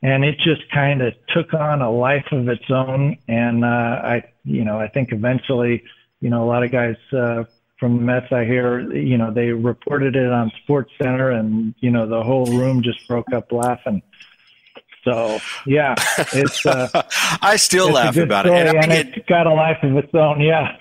[0.03, 3.17] and it just kind of took on a life of its own.
[3.27, 5.83] And uh, I, you know, I think eventually,
[6.21, 7.45] you know, a lot of guys uh,
[7.81, 11.91] from the Mets, I hear, you know, they reported it on Sports Center, and you
[11.91, 14.03] know, the whole room just broke up laughing.
[15.07, 15.95] So yeah,
[16.33, 16.67] it's.
[16.67, 16.89] Uh,
[17.41, 19.97] I still it's laugh about story, it, and, and get, it's got a life of
[19.97, 20.41] its own.
[20.41, 20.77] Yeah.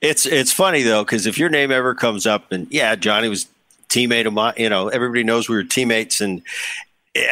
[0.00, 3.48] It's it's funny though because if your name ever comes up, and yeah, Johnny was
[3.88, 4.54] teammate of mine.
[4.56, 6.42] You know, everybody knows we were teammates, and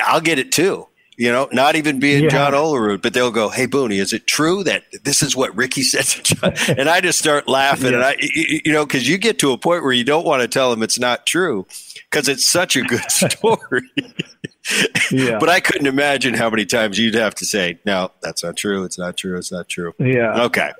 [0.04, 0.88] I'll get it too.
[1.16, 2.30] You know, not even being yeah.
[2.30, 5.82] John Olerud, but they'll go, "Hey, Booney, is it true that this is what Rickey
[5.82, 7.96] said to John?" and I just start laughing, yeah.
[7.96, 10.48] and I, you know, because you get to a point where you don't want to
[10.48, 11.66] tell them it's not true
[12.10, 13.90] because it's such a good story.
[15.10, 15.38] yeah.
[15.38, 18.84] But I couldn't imagine how many times you'd have to say, "No, that's not true.
[18.84, 19.36] It's not true.
[19.36, 20.44] It's not true." Yeah.
[20.44, 20.72] Okay.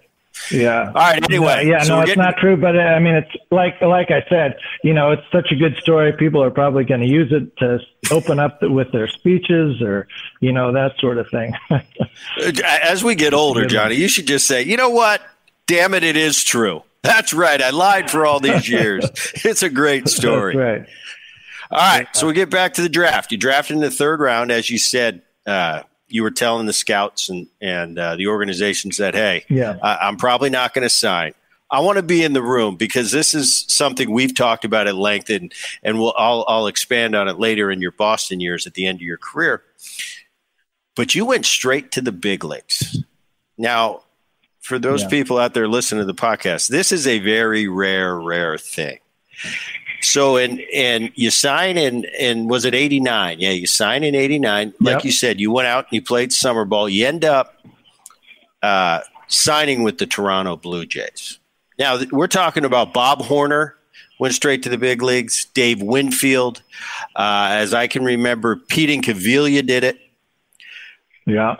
[0.50, 0.86] Yeah.
[0.86, 1.22] All right.
[1.30, 1.66] Anyway.
[1.66, 1.82] Yeah.
[1.82, 2.56] so no, it's getting, not true.
[2.56, 4.56] But uh, I mean, it's like like I said.
[4.82, 6.12] You know, it's such a good story.
[6.12, 7.78] People are probably going to use it to
[8.10, 10.08] open up with their speeches or
[10.40, 11.54] you know that sort of thing.
[12.64, 15.22] As we get older, Johnny, you should just say, you know what?
[15.66, 16.82] Damn it, it is true.
[17.02, 17.60] That's right.
[17.60, 19.04] I lied for all these years.
[19.44, 20.54] it's a great story.
[20.54, 20.88] That's right.
[21.70, 22.06] All right.
[22.14, 23.32] So we get back to the draft.
[23.32, 25.22] You drafted in the third round, as you said.
[25.46, 29.96] Uh, you were telling the scouts and and uh, the organizations that hey, yeah, I,
[30.02, 31.34] I'm probably not going to sign.
[31.70, 34.94] I want to be in the room because this is something we've talked about at
[34.94, 38.74] length, and and we'll I'll, I'll expand on it later in your Boston years at
[38.74, 39.62] the end of your career.
[40.94, 43.02] But you went straight to the big leagues.
[43.56, 44.02] Now,
[44.60, 45.08] for those yeah.
[45.08, 48.98] people out there listening to the podcast, this is a very rare, rare thing.
[50.02, 53.40] So and and you sign in and was it eighty nine?
[53.40, 54.74] Yeah, you sign in eighty nine.
[54.80, 55.04] Like yep.
[55.04, 56.88] you said, you went out and you played summer ball.
[56.88, 57.54] You end up
[58.62, 61.38] uh, signing with the Toronto Blue Jays.
[61.78, 63.76] Now we're talking about Bob Horner
[64.18, 65.46] went straight to the big leagues.
[65.46, 66.62] Dave Winfield,
[67.16, 69.98] uh, as I can remember, Pete Incaviglia did it.
[71.26, 71.56] Yeah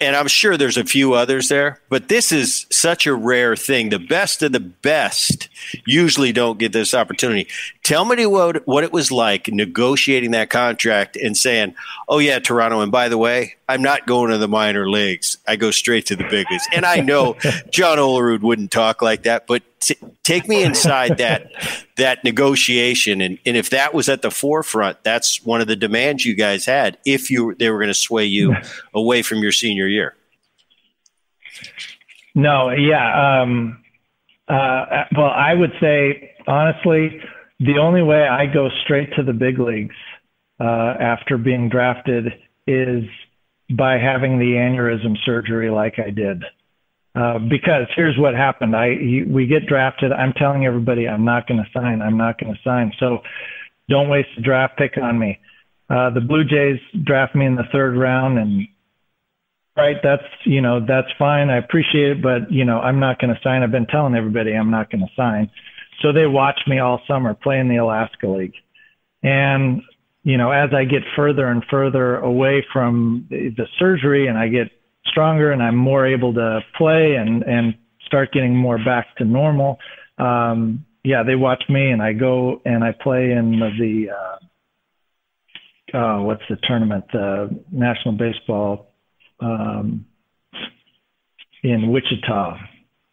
[0.00, 3.88] and I'm sure there's a few others there, but this is such a rare thing.
[3.88, 5.48] The best of the best
[5.86, 7.48] usually don't get this opportunity.
[7.82, 11.74] Tell me what what it was like negotiating that contract and saying,
[12.08, 15.38] "Oh yeah, Toronto, and by the way, I'm not going to the minor leagues.
[15.46, 17.34] I go straight to the big leagues." And I know
[17.70, 21.50] John Olerud wouldn't talk like that, but t- take me inside that
[21.96, 26.24] that negotiation, and, and if that was at the forefront, that's one of the demands
[26.24, 26.98] you guys had.
[27.04, 28.56] If you they were going to sway you
[28.94, 30.14] away from your senior year.
[32.34, 33.42] No, yeah.
[33.42, 33.82] Um,
[34.48, 37.20] uh, well, I would say honestly,
[37.60, 39.94] the only way I go straight to the big leagues
[40.60, 42.32] uh, after being drafted
[42.66, 43.04] is
[43.76, 46.44] by having the aneurysm surgery like I did.
[47.14, 48.74] Uh, because here's what happened.
[48.74, 48.96] I
[49.28, 50.12] we get drafted.
[50.12, 52.00] I'm telling everybody I'm not going to sign.
[52.00, 52.90] I'm not going to sign.
[52.98, 53.18] So
[53.88, 55.38] don't waste a draft pick on me.
[55.90, 58.66] Uh, the Blue Jays draft me in the third round, and
[59.76, 61.50] right, that's you know that's fine.
[61.50, 63.62] I appreciate it, but you know I'm not going to sign.
[63.62, 65.50] I've been telling everybody I'm not going to sign.
[66.00, 68.54] So they watch me all summer play in the Alaska League,
[69.22, 69.82] and
[70.22, 74.48] you know as I get further and further away from the, the surgery, and I
[74.48, 74.70] get
[75.06, 77.74] stronger and I'm more able to play and, and
[78.06, 79.78] start getting more back to normal.
[80.18, 84.38] Um, yeah, they watch me and I go and I play in the, uh,
[85.96, 88.92] uh, what's the tournament, the National Baseball,
[89.40, 90.06] um,
[91.62, 92.58] in Wichita.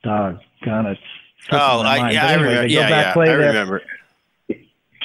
[0.04, 0.98] Doggone it.
[1.52, 2.68] Oh, I, yeah, anyway, I remember.
[2.68, 3.82] Yeah, yeah, I remember.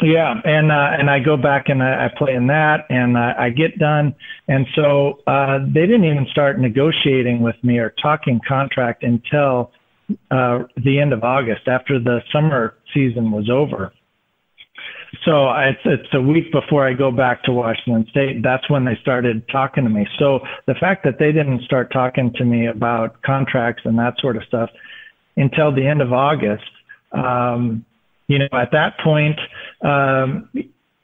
[0.02, 3.34] Yeah, and uh, and I go back and I, I play in that, and I,
[3.38, 4.14] I get done,
[4.48, 9.70] and so uh, they didn't even start negotiating with me or talking contract until
[10.32, 13.92] uh, the end of August, after the summer season was over.
[15.24, 18.42] So it's it's a week before I go back to Washington State.
[18.42, 20.06] That's when they started talking to me.
[20.18, 24.36] So the fact that they didn't start talking to me about contracts and that sort
[24.36, 24.70] of stuff
[25.36, 26.64] until the end of August.
[27.12, 27.84] Um,
[28.26, 29.38] you know, at that point,
[29.82, 30.48] um,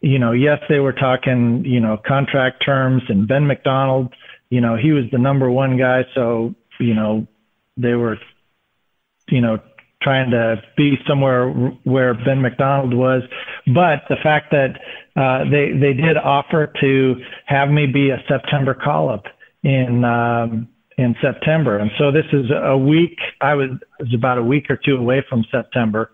[0.00, 4.14] you know, yes, they were talking, you know, contract terms and Ben McDonald,
[4.48, 6.02] you know, he was the number one guy.
[6.14, 7.26] So you know,
[7.76, 8.16] they were,
[9.28, 9.58] you know,
[10.02, 11.48] trying to be somewhere
[11.84, 13.22] where Ben McDonald was.
[13.66, 14.80] But the fact that
[15.16, 19.24] uh, they they did offer to have me be a September call up
[19.62, 23.16] in um, in September, and so this is a week.
[23.40, 26.12] I was was about a week or two away from September,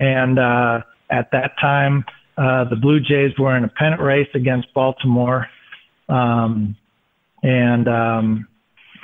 [0.00, 0.80] and uh,
[1.10, 2.04] at that time,
[2.36, 5.46] uh, the Blue Jays were in a pennant race against Baltimore,
[6.08, 6.76] um,
[7.42, 8.48] and um,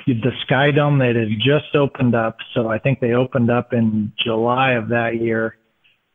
[0.05, 2.37] the Sky Dome that had just opened up.
[2.53, 5.57] So I think they opened up in July of that year,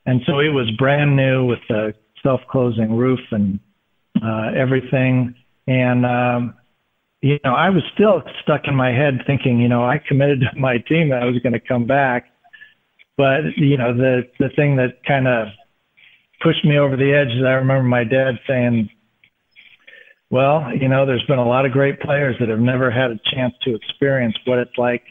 [0.05, 3.61] and so it was brand new with the self-closing roof and
[4.23, 5.35] uh, everything.
[5.67, 6.55] And um,
[7.23, 10.59] you know, I was still stuck in my head thinking, you know, I committed to
[10.59, 12.27] my team that I was going to come back,
[13.17, 15.49] but you know, the the thing that kind of
[16.43, 18.91] pushed me over the edge is I remember my dad saying,
[20.31, 23.21] well, you know, there's been a lot of great players that have never had a
[23.35, 25.03] chance to experience what it's like,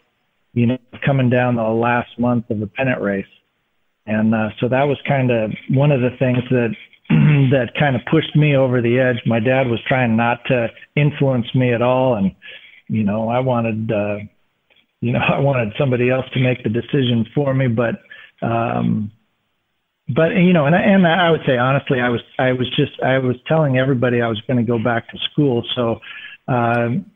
[0.54, 3.26] you know, coming down the last month of a pennant race.
[4.06, 6.76] And uh, so that was kind of one of the things that
[7.10, 9.22] that kind of pushed me over the edge.
[9.26, 12.36] My dad was trying not to influence me at all, and
[12.88, 14.18] you know, I wanted, uh,
[15.01, 17.95] you know, I wanted somebody else to make the decision for me, but.
[18.41, 19.12] Um,
[20.08, 22.91] but you know, and I, and I would say honestly, I was I was just
[23.01, 25.63] I was telling everybody I was going to go back to school.
[25.75, 25.99] So,
[26.47, 27.10] um,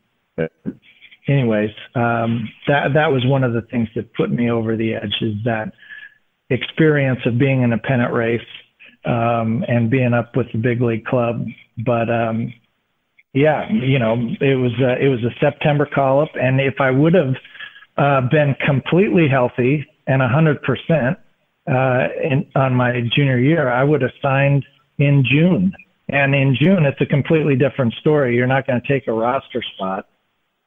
[1.27, 5.15] anyways, um, that that was one of the things that put me over the edge
[5.21, 5.71] is that
[6.49, 8.41] experience of being in a pennant race
[9.05, 11.45] um, and being up with the big league club.
[11.85, 12.51] But um,
[13.33, 16.89] yeah, you know, it was a, it was a September call up, and if I
[16.89, 17.35] would have
[17.99, 21.17] uh, been completely healthy and a hundred percent
[21.69, 24.65] uh, in, on my junior year, I would have signed
[24.97, 25.71] in June.
[26.07, 28.35] And in June, it's a completely different story.
[28.35, 30.07] You're not going to take a roster spot,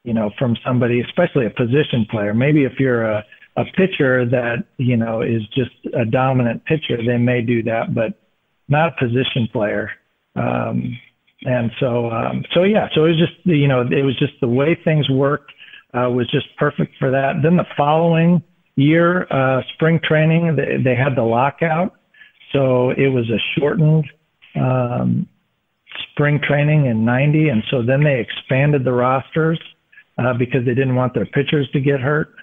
[0.04, 2.32] you know, from somebody, especially a position player.
[2.34, 3.24] Maybe if you're a,
[3.56, 8.14] a pitcher that, you know, is just a dominant pitcher, they may do that, but
[8.68, 9.90] not a position player.
[10.36, 10.96] Um,
[11.44, 14.48] and so, um, so yeah, so it was just, you know, it was just the
[14.48, 15.52] way things worked
[15.94, 17.40] uh, was just perfect for that.
[17.42, 18.42] Then the following
[18.76, 21.94] year, uh, spring training, they, they had the lockout.
[22.52, 24.06] So it was a shortened
[24.56, 25.28] um,
[26.10, 27.48] spring training in 90.
[27.48, 29.60] And so then they expanded the rosters
[30.18, 32.34] uh, because they didn't want their pitchers to get hurt.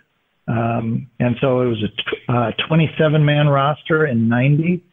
[0.48, 1.84] Um, and so it was
[2.28, 4.84] a uh, 27 man roster in 90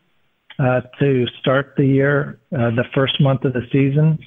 [0.58, 4.18] uh, to start the year, uh, the first month of the season.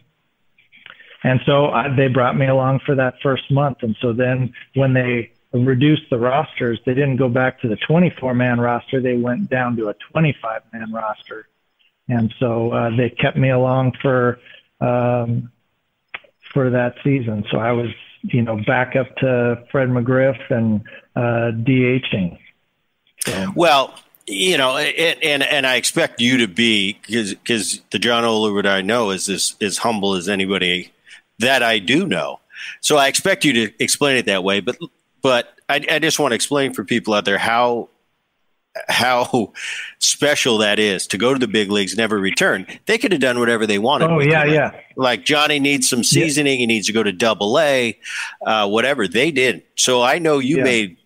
[1.23, 3.79] And so I, they brought me along for that first month.
[3.81, 6.79] And so then when they reduced the rosters.
[6.85, 9.01] They didn't go back to the 24 man roster.
[9.01, 11.47] They went down to a 25 man roster.
[12.07, 14.39] And so uh, they kept me along for
[14.81, 15.51] um,
[16.53, 17.45] for that season.
[17.51, 17.89] So I was,
[18.23, 20.81] you know, back up to Fred McGriff and
[21.15, 22.39] uh, DHing.
[23.25, 23.51] So.
[23.55, 23.93] Well,
[24.25, 28.67] you know, and, and, and I expect you to be because because the John Olerud
[28.67, 29.29] I know is
[29.61, 30.91] as humble as anybody
[31.39, 32.39] that I do know.
[32.81, 34.59] So I expect you to explain it that way.
[34.59, 34.77] But
[35.21, 37.89] but I, I just want to explain for people out there how
[38.87, 39.51] how
[39.97, 42.67] special that is to go to the big leagues, never return.
[42.85, 44.09] They could have done whatever they wanted.
[44.09, 44.79] Oh yeah, yeah.
[44.95, 46.53] Like Johnny needs some seasoning.
[46.53, 46.59] Yeah.
[46.59, 47.97] He needs to go to Double A,
[48.45, 49.07] uh, whatever.
[49.07, 49.63] They didn't.
[49.75, 50.63] So I know you yeah.
[50.63, 50.97] made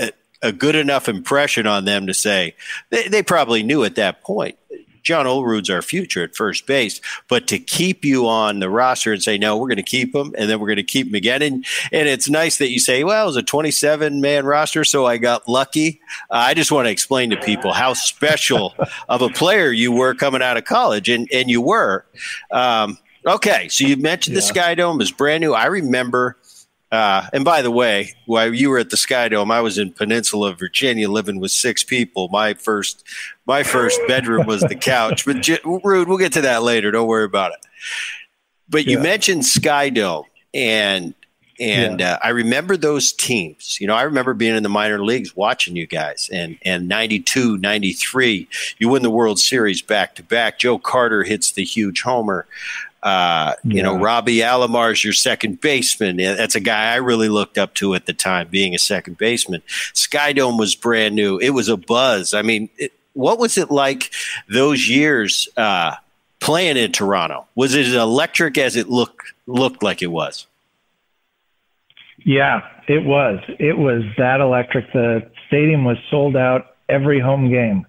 [0.00, 2.54] a, a, good enough impression on them to say
[2.90, 4.58] they, they probably knew at that point
[5.04, 9.22] John Olerud's our future at first base, but to keep you on the roster and
[9.22, 11.42] say, no, we're going to keep him and then we're going to keep him again.
[11.42, 15.06] And, and it's nice that you say, well, it was a 27 man roster, so
[15.06, 16.00] I got lucky.
[16.30, 18.74] Uh, I just want to explain to people how special
[19.08, 22.06] of a player you were coming out of college, and, and you were.
[22.50, 24.40] Um, okay, so you mentioned yeah.
[24.40, 25.52] the Sky Dome is brand new.
[25.52, 26.38] I remember
[26.92, 29.92] uh, and by the way, while you were at the Sky Dome, I was in
[29.92, 32.28] Peninsula, Virginia, living with six people.
[32.28, 33.04] My first,
[33.46, 35.24] my first bedroom was the couch.
[35.24, 36.90] But rude, we'll get to that later.
[36.90, 37.58] Don't worry about it.
[38.68, 39.02] But you yeah.
[39.02, 41.14] mentioned Sky Dome, and
[41.60, 42.14] and yeah.
[42.14, 43.80] uh, I remember those teams.
[43.80, 46.28] You know, I remember being in the minor leagues watching you guys.
[46.32, 48.48] And and 92, 93,
[48.78, 50.58] you win the World Series back to back.
[50.58, 52.46] Joe Carter hits the huge homer.
[53.04, 56.16] Uh, you know, Robbie Alomar's your second baseman.
[56.16, 59.60] That's a guy I really looked up to at the time, being a second baseman.
[59.92, 61.36] Skydome was brand new.
[61.38, 62.32] It was a buzz.
[62.32, 64.10] I mean, it, what was it like
[64.48, 65.96] those years uh,
[66.40, 67.46] playing in Toronto?
[67.54, 70.46] Was it as electric as it looked looked like it was?
[72.24, 73.38] Yeah, it was.
[73.58, 74.90] It was that electric.
[74.94, 77.86] The stadium was sold out every home game,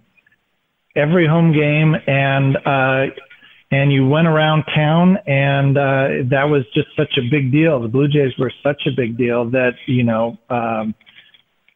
[0.93, 3.05] every home game, and uh,
[3.71, 7.81] and you went around town, and uh, that was just such a big deal.
[7.81, 10.93] The Blue Jays were such a big deal that you know um,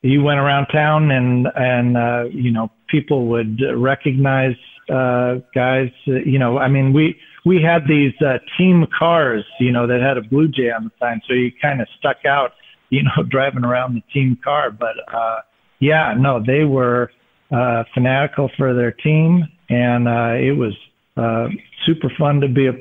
[0.01, 4.55] you went around town, and and uh, you know people would recognize
[4.89, 5.89] uh, guys.
[6.05, 7.15] You know, I mean, we
[7.45, 10.91] we had these uh, team cars, you know, that had a Blue Jay on the
[10.99, 12.51] sign, so you kind of stuck out,
[12.89, 14.71] you know, driving around the team car.
[14.71, 15.39] But uh,
[15.79, 17.11] yeah, no, they were
[17.51, 20.73] uh, fanatical for their team, and uh, it was
[21.19, 21.49] uh,
[21.85, 22.73] super fun to be a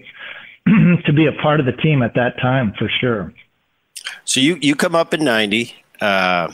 [1.06, 3.32] to be a part of the team at that time for sure.
[4.24, 5.74] So you you come up in ninety.
[6.00, 6.52] Uh,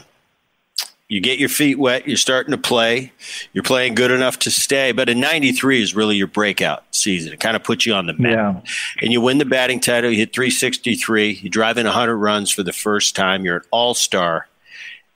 [1.08, 2.08] you get your feet wet.
[2.08, 3.12] You're starting to play.
[3.52, 4.92] You're playing good enough to stay.
[4.92, 7.32] But in '93 is really your breakout season.
[7.32, 8.32] It kind of puts you on the map.
[8.32, 8.60] Yeah.
[9.02, 10.10] And you win the batting title.
[10.10, 11.40] You hit 363.
[11.42, 13.44] You drive in 100 runs for the first time.
[13.44, 14.48] You're an All Star,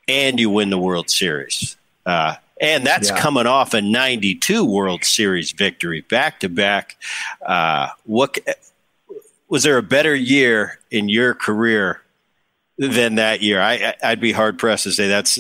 [0.07, 1.77] and you win the World Series.
[2.05, 3.19] Uh, and that's yeah.
[3.19, 6.97] coming off a 92 World Series victory back to back.
[7.45, 8.39] Uh, what
[9.49, 12.03] was there a better year in your career
[12.77, 13.61] than that year?
[13.61, 15.39] I, I'd be hard pressed to say that's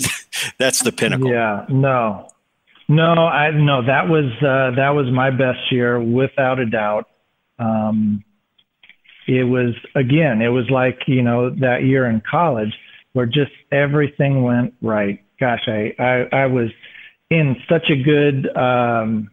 [0.58, 1.30] that's the pinnacle.
[1.30, 2.28] Yeah, no,
[2.88, 3.84] no, I no.
[3.84, 7.08] That was uh, that was my best year without a doubt.
[7.58, 8.24] Um,
[9.26, 12.72] it was again, it was like you know that year in college
[13.12, 15.22] where just everything went right.
[15.38, 16.70] Gosh, I I, I was
[17.30, 19.30] in such a good um,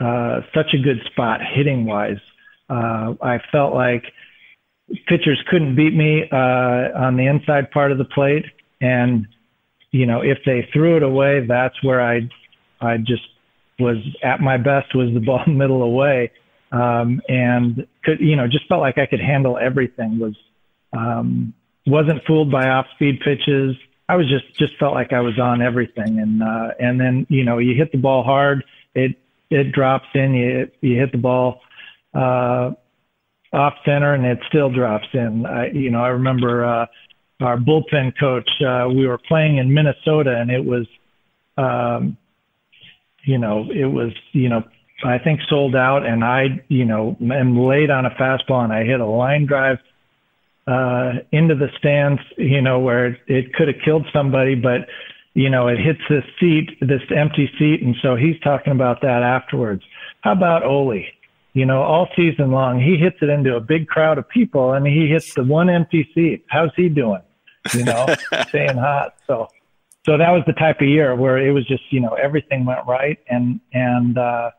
[0.00, 2.20] uh, such a good spot hitting wise.
[2.68, 4.04] Uh, I felt like
[5.06, 8.44] pitchers couldn't beat me uh, on the inside part of the plate,
[8.80, 9.26] and
[9.90, 12.28] you know if they threw it away, that's where I
[12.80, 13.22] I just
[13.78, 16.30] was at my best was the ball middle away,
[16.72, 20.18] um, and could you know just felt like I could handle everything.
[20.18, 20.36] Was
[20.92, 21.54] um,
[21.86, 23.76] wasn't fooled by off speed pitches.
[24.10, 27.44] I was just just felt like I was on everything, and uh, and then you
[27.44, 29.12] know you hit the ball hard, it
[29.50, 31.60] it drops in, you you hit the ball
[32.12, 32.72] uh,
[33.52, 35.46] off center, and it still drops in.
[35.46, 36.86] I, you know I remember uh,
[37.40, 38.50] our bullpen coach.
[38.60, 40.88] Uh, we were playing in Minnesota, and it was,
[41.56, 42.16] um,
[43.22, 44.64] you know, it was you know
[45.04, 48.82] I think sold out, and I you know am late on a fastball, and I
[48.82, 49.78] hit a line drive
[50.66, 54.86] uh, into the stands, you know, where it, it could have killed somebody, but
[55.34, 59.22] you know, it hits this seat, this empty seat, and so he's talking about that
[59.22, 59.82] afterwards.
[60.22, 61.04] How about Ole?
[61.52, 64.86] You know, all season long, he hits it into a big crowd of people, and
[64.86, 66.44] he hits the one empty seat.
[66.48, 67.22] How's he doing?
[67.74, 68.06] You know,
[68.48, 69.14] staying hot.
[69.26, 69.48] So,
[70.04, 72.86] so that was the type of year where it was just, you know, everything went
[72.86, 74.50] right, and and uh,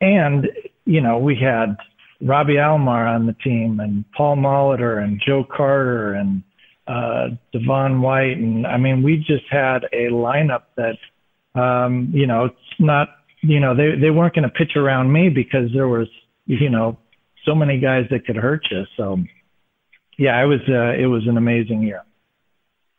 [0.00, 0.48] and
[0.84, 1.76] you know, we had
[2.20, 6.42] Robbie Alomar on the team and Paul Molitor and Joe Carter and
[6.86, 8.36] uh, Devon White.
[8.38, 10.98] And I mean, we just had a lineup that,
[11.54, 13.08] um, you know, it's not,
[13.40, 16.08] you know, they, they weren't going to pitch around me because there was,
[16.46, 16.98] you know,
[17.44, 18.84] so many guys that could hurt you.
[18.96, 19.18] So
[20.16, 22.02] yeah, it was, uh, it was an amazing year.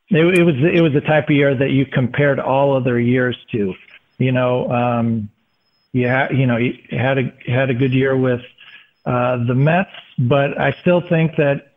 [0.10, 3.38] It, it was, it was the type of year that you compared all other years
[3.52, 3.74] to,
[4.18, 5.30] you know, um,
[5.92, 8.42] you had, you know, you had a, had a good year with,
[9.10, 9.89] uh, the Mets,
[10.20, 11.74] but I still think that,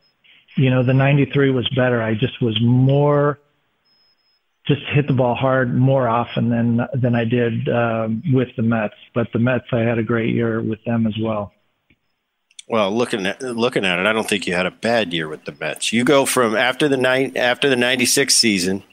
[0.55, 2.03] you know, the 93 was better.
[2.03, 3.39] I just was more,
[4.67, 8.97] just hit the ball hard more often than, than I did uh, with the Mets.
[9.15, 11.55] But the Mets, I had a great year with them as well.
[12.69, 15.45] Well, looking at looking at it, I don't think you had a bad year with
[15.47, 15.93] the Mets.
[15.93, 18.85] You go from after the night after the '96 season,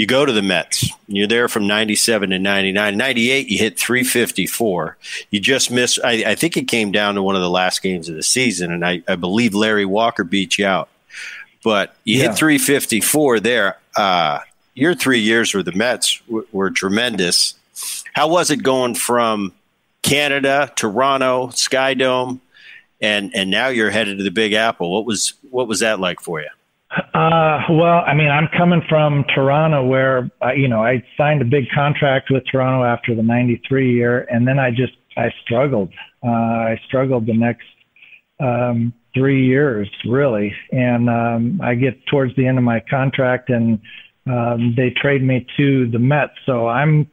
[0.00, 0.88] you go to the Mets.
[1.08, 2.96] You're there from 97 to 99.
[2.96, 4.96] 98, you hit 354.
[5.30, 8.08] You just missed, I, I, think it came down to one of the last games
[8.08, 10.88] of the season, and I, I believe Larry Walker beat you out.
[11.62, 12.28] But you yeah.
[12.28, 13.76] hit 354 there.
[13.94, 14.38] Uh,
[14.72, 17.52] your three years with the Mets w- were tremendous.
[18.14, 19.52] How was it going from
[20.00, 22.40] Canada, Toronto, Skydome,
[23.02, 24.90] and and now you're headed to the Big Apple?
[24.90, 26.48] What was what was that like for you?
[26.90, 31.44] Uh, well, I mean, I'm coming from Toronto where, uh, you know, I signed a
[31.44, 34.26] big contract with Toronto after the 93 year.
[34.28, 35.92] And then I just, I struggled.
[36.24, 37.66] Uh, I struggled the next,
[38.40, 40.52] um, three years really.
[40.72, 43.78] And, um, I get towards the end of my contract and,
[44.26, 46.32] um, they trade me to the Mets.
[46.44, 47.08] So I'm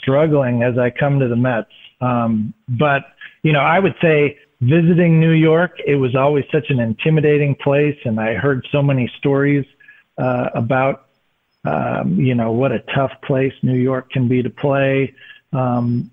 [0.00, 1.72] struggling as I come to the Mets.
[2.00, 3.02] Um, but,
[3.42, 7.98] you know, I would say visiting New York, it was always such an intimidating place,
[8.04, 9.64] and I heard so many stories
[10.16, 11.06] uh, about
[11.64, 15.14] um, you know what a tough place New York can be to play.
[15.52, 16.10] Um,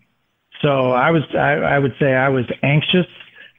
[0.62, 3.08] so I was I, I would say I was anxious,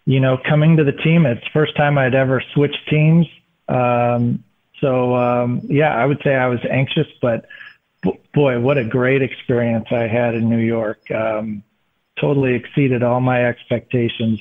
[0.04, 1.26] you know, coming to the team.
[1.26, 3.26] It's first time I'd ever switched teams.
[3.68, 4.44] Um,
[4.80, 7.46] so um, yeah, I would say I was anxious, but
[8.32, 11.10] boy, what a great experience I had in New York.
[11.10, 11.62] Um,
[12.20, 14.40] totally exceeded all my expectations.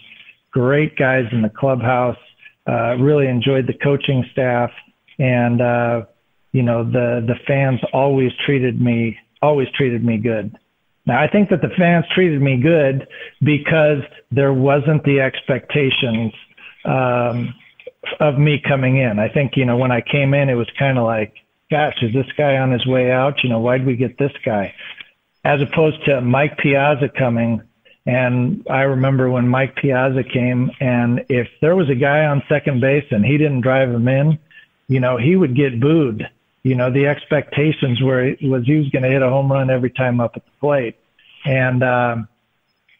[0.56, 2.18] Great guys in the clubhouse.
[2.66, 4.72] Uh, really enjoyed the coaching staff,
[5.20, 6.06] and uh,
[6.53, 10.58] you know the the fans always treated me always treated me good.
[11.06, 13.06] Now I think that the fans treated me good
[13.41, 13.99] because
[14.32, 16.32] there wasn't the expectations
[16.86, 17.53] um,
[18.22, 19.20] of me coming in.
[19.20, 21.34] I think you know when I came in, it was kind of like,
[21.70, 23.43] gosh, is this guy on his way out?
[23.43, 24.74] You know, why'd we get this guy?
[25.43, 27.62] As opposed to Mike Piazza coming
[28.06, 32.80] and I remember when Mike Piazza came, and if there was a guy on second
[32.80, 34.38] base and he didn't drive him in,
[34.88, 36.30] you know, he would get booed.
[36.62, 39.89] You know, the expectations were was he was going to hit a home run every
[39.89, 40.95] time up at the plate,
[41.45, 42.28] and um,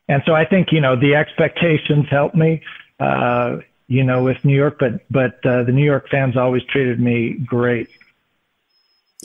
[0.08, 2.62] and so I think you know the expectations helped me.
[3.00, 7.00] Uh, you know, with New York, but but uh, the New York fans always treated
[7.00, 7.90] me great.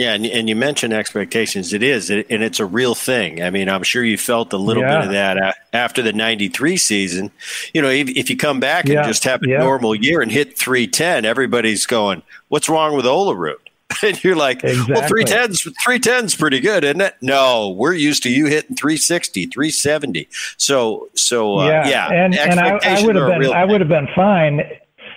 [0.00, 1.74] Yeah, and, and you mentioned expectations.
[1.74, 3.42] It is, and it's a real thing.
[3.42, 5.00] I mean, I'm sure you felt a little yeah.
[5.00, 7.30] bit of that after the '93 season.
[7.74, 9.00] You know, if, if you come back yeah.
[9.00, 9.58] and just have a yeah.
[9.58, 13.56] normal year and hit 310, everybody's going, "What's wrong with Olerud?"
[14.02, 14.94] And you're like, exactly.
[14.94, 20.28] "Well, 310's 310's pretty good, isn't it?" No, we're used to you hitting 360, 370.
[20.56, 23.88] So, so uh, yeah, yeah, and, and I, I would have been, I would have
[23.88, 24.62] been fine.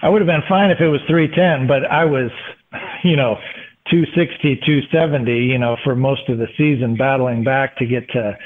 [0.02, 2.32] I would have been fine if it was 310, but I was,
[3.06, 3.40] you know
[3.90, 8.38] 260, 270, you know, for most of the season, battling back to get to,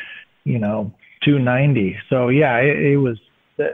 [0.43, 0.91] you know,
[1.23, 1.97] 290.
[2.09, 3.17] So yeah, it, it was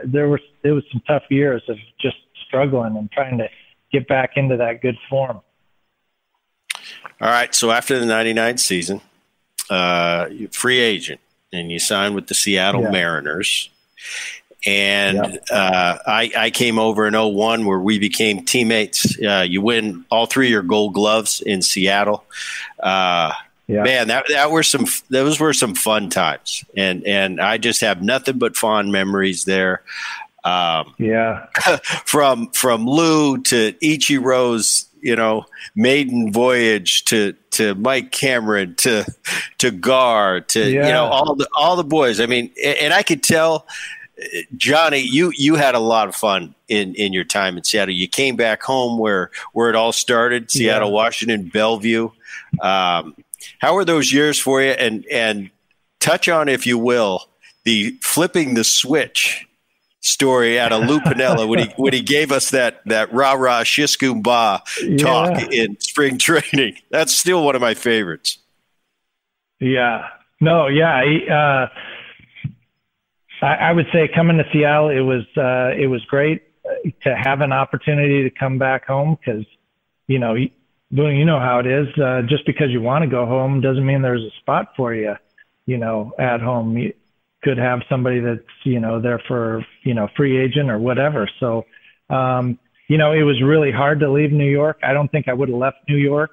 [0.04, 3.48] there was it was some tough years of just struggling and trying to
[3.92, 5.40] get back into that good form.
[7.20, 9.00] All right, so after the 99 season,
[9.70, 11.20] uh, free agent
[11.52, 12.90] and you signed with the Seattle yeah.
[12.90, 13.70] Mariners.
[14.66, 15.44] And yep.
[15.50, 19.18] uh, I, I, came over in 01 where we became teammates.
[19.22, 22.24] Uh, you win all three of your gold gloves in Seattle.
[22.82, 23.32] Uh,
[23.66, 23.82] yeah.
[23.82, 28.02] Man, that that were some those were some fun times, and and I just have
[28.02, 29.82] nothing but fond memories there.
[30.44, 31.46] Um, yeah,
[32.04, 39.06] from from Lou to Ichiro's you know maiden voyage to to Mike Cameron to
[39.58, 40.86] to Gar to yeah.
[40.86, 42.20] you know all the all the boys.
[42.20, 43.66] I mean, and I could tell
[44.56, 47.94] Johnny, you you had a lot of fun in in your time in Seattle.
[47.94, 50.94] You came back home where where it all started, Seattle, yeah.
[50.94, 52.10] Washington, Bellevue.
[52.60, 53.16] Um,
[53.60, 54.70] how were those years for you?
[54.70, 55.50] And and
[56.00, 57.28] touch on, if you will,
[57.64, 59.46] the flipping the switch
[60.00, 63.62] story out of Lou Piniella when he when he gave us that that rah rah
[63.62, 64.60] shiskumba
[64.98, 65.62] talk yeah.
[65.62, 66.76] in spring training.
[66.90, 68.38] That's still one of my favorites.
[69.60, 70.08] Yeah.
[70.40, 70.66] No.
[70.66, 71.04] Yeah.
[71.04, 71.66] He, uh,
[73.42, 76.42] I, I would say coming to Seattle, it was uh, it was great
[77.02, 79.44] to have an opportunity to come back home because,
[80.06, 80.50] you know, you,
[80.90, 81.86] you know how it is.
[81.98, 85.14] Uh, just because you want to go home doesn't mean there's a spot for you,
[85.66, 86.76] you know, at home.
[86.76, 86.92] You
[87.42, 91.28] could have somebody that's you know there for you know free agent or whatever.
[91.40, 91.66] So,
[92.10, 92.58] um,
[92.88, 94.78] you know, it was really hard to leave New York.
[94.82, 96.30] I don't think I would have left New York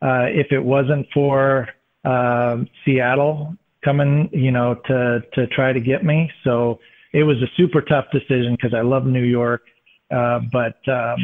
[0.00, 1.68] uh, if it wasn't for
[2.04, 6.30] uh, Seattle coming, you know, to to try to get me.
[6.44, 6.78] So
[7.12, 9.62] it was a super tough decision because I love New York,
[10.10, 11.18] uh, but um,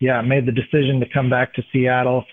[0.00, 2.24] yeah, I made the decision to come back to Seattle.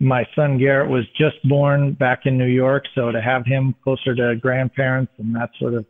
[0.00, 4.14] My son Garrett was just born back in New York, so to have him closer
[4.14, 5.86] to grandparents and that sort of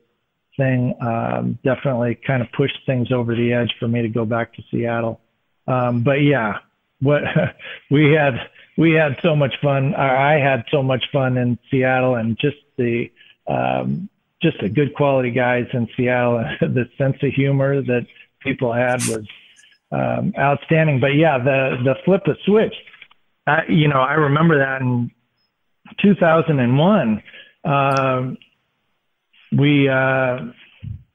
[0.57, 4.55] thing um, definitely kind of pushed things over the edge for me to go back
[4.55, 5.21] to Seattle.
[5.67, 6.59] Um, but yeah,
[7.01, 7.23] what
[7.91, 8.35] we had
[8.79, 9.95] we had so much fun.
[9.95, 13.11] I had so much fun in Seattle, and just the
[13.47, 14.09] um,
[14.43, 16.45] just the good quality guys in Seattle.
[16.61, 18.07] the sense of humor that
[18.41, 19.27] people had was
[19.93, 21.01] um, outstanding.
[21.01, 22.75] But yeah, the the flip the switch.
[23.47, 25.11] I, you know, I remember that in
[26.01, 27.23] 2001.
[27.65, 28.39] Um,
[29.57, 30.39] we uh,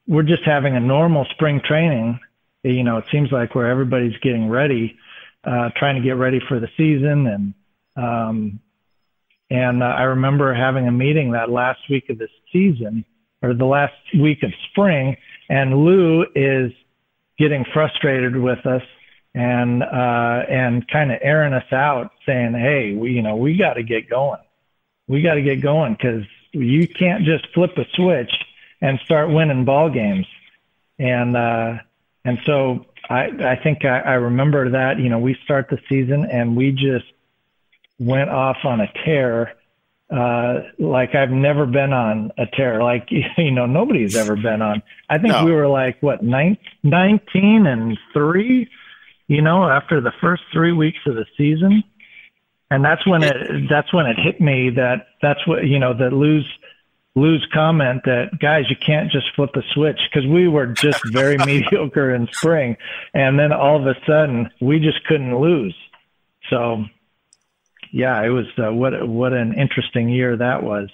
[0.08, 2.20] we're just having a normal spring training.
[2.64, 4.98] You know, it seems like where everybody's getting ready
[5.44, 7.28] uh, trying to get ready for the season.
[7.28, 7.54] And
[7.96, 8.60] um,
[9.52, 13.06] and uh, I remember having a meeting that last week of the season
[13.42, 15.18] or the last week of spring,
[15.50, 16.72] and Lou is
[17.38, 18.84] getting frustrated with us
[19.36, 23.74] and uh, and kind of airing us out, saying, "Hey, we you know we got
[23.74, 24.40] to get going.
[25.08, 26.24] We got to get going because
[26.54, 28.32] you can't just flip a switch
[28.80, 30.28] and start winning ball games."
[30.98, 31.80] And uh,
[32.24, 36.26] and so I, I think I, I remember that, you know, we start the season
[36.32, 37.12] and we just
[38.02, 39.56] went off on a tear
[40.12, 42.84] uh, like I've never been on a tear.
[42.84, 44.84] Like, you know, nobody's ever been on.
[45.10, 45.46] I think no.
[45.46, 48.70] we were like, what, nine, 19 and three,
[49.28, 51.84] you know, after the first three weeks of the season.
[52.70, 56.14] And that's when it, that's when it hit me that that's what, you know, that
[56.14, 56.48] lose
[57.16, 61.38] Lou's comment that guys, you can't just flip a switch because we were just very
[61.46, 62.78] mediocre in spring,
[63.14, 65.76] and then all of a sudden we just couldn't lose.
[66.50, 66.86] So,
[67.92, 70.90] yeah, it was uh, what what an interesting year that was.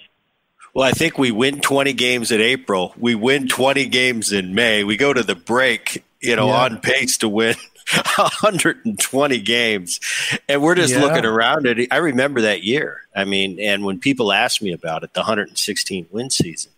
[0.74, 2.94] Well, I think we win 20 games in April.
[2.98, 4.84] We win 20 games in May.
[4.84, 6.64] We go to the break, you know, yeah.
[6.64, 7.56] on pace to win
[8.16, 9.98] 120 games.
[10.48, 11.00] And we're just yeah.
[11.00, 11.88] looking around at it.
[11.90, 13.00] I remember that year.
[13.16, 16.70] I mean, and when people ask me about it, the 116 win season,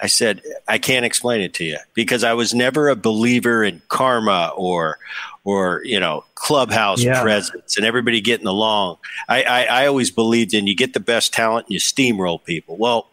[0.00, 3.80] I said, I can't explain it to you because I was never a believer in
[3.88, 4.98] karma or,
[5.44, 7.22] or you know, clubhouse yeah.
[7.22, 8.96] presence and everybody getting along.
[9.28, 12.76] I, I, I always believed in you get the best talent and you steamroll people.
[12.76, 13.08] Well,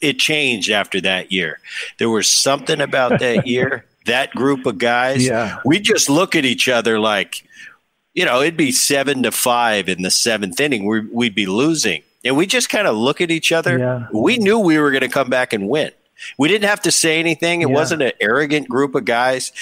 [0.00, 1.58] it changed after that year.
[1.98, 5.60] There was something about that year that group of guys, yeah.
[5.64, 7.42] we just look at each other like,
[8.12, 10.86] you know, it'd be seven to five in the seventh inning.
[10.86, 12.02] we would be losing.
[12.24, 13.78] And we just kind of look at each other.
[13.78, 14.06] Yeah.
[14.12, 15.90] We knew we were going to come back and win.
[16.38, 17.62] We didn't have to say anything.
[17.62, 17.74] It yeah.
[17.74, 19.52] wasn't an arrogant group of guys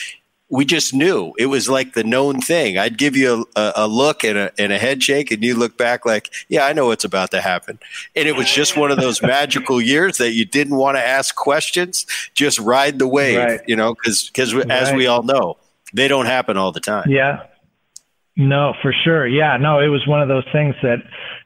[0.53, 2.77] we just knew it was like the known thing.
[2.77, 5.79] I'd give you a, a, look and a, and a head shake, and you look
[5.79, 7.79] back like, yeah, I know what's about to happen.
[8.15, 11.35] And it was just one of those magical years that you didn't want to ask
[11.35, 13.61] questions, just ride the wave, right.
[13.67, 14.71] you know, because because right.
[14.71, 15.57] as we all know,
[15.95, 17.11] they don't happen all the time.
[17.11, 17.45] Yeah.
[18.37, 19.27] No, for sure.
[19.27, 20.99] Yeah, no, it was one of those things that,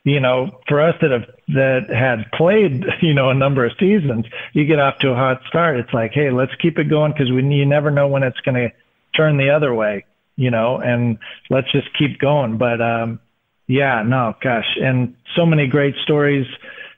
[0.02, 4.24] you know, for us that have that had played, you know, a number of seasons,
[4.52, 5.78] you get off to a hot start.
[5.78, 8.56] It's like, hey, let's keep it going because we you never know when it's going
[8.56, 8.72] to
[9.16, 10.04] turn the other way,
[10.36, 11.18] you know, and
[11.50, 12.58] let's just keep going.
[12.58, 13.20] But um,
[13.66, 16.46] yeah, no, gosh, and so many great stories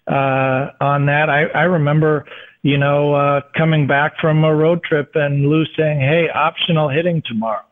[0.07, 1.31] uh, on that.
[1.31, 2.27] I, I remember,
[2.63, 7.23] you know, uh, coming back from a road trip and Lou saying, "Hey, optional hitting
[7.25, 7.65] tomorrow,"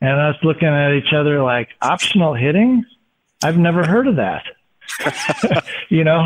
[0.00, 2.84] and us looking at each other like, "Optional hitting?
[3.42, 4.44] I've never heard of that."
[5.88, 6.24] you know,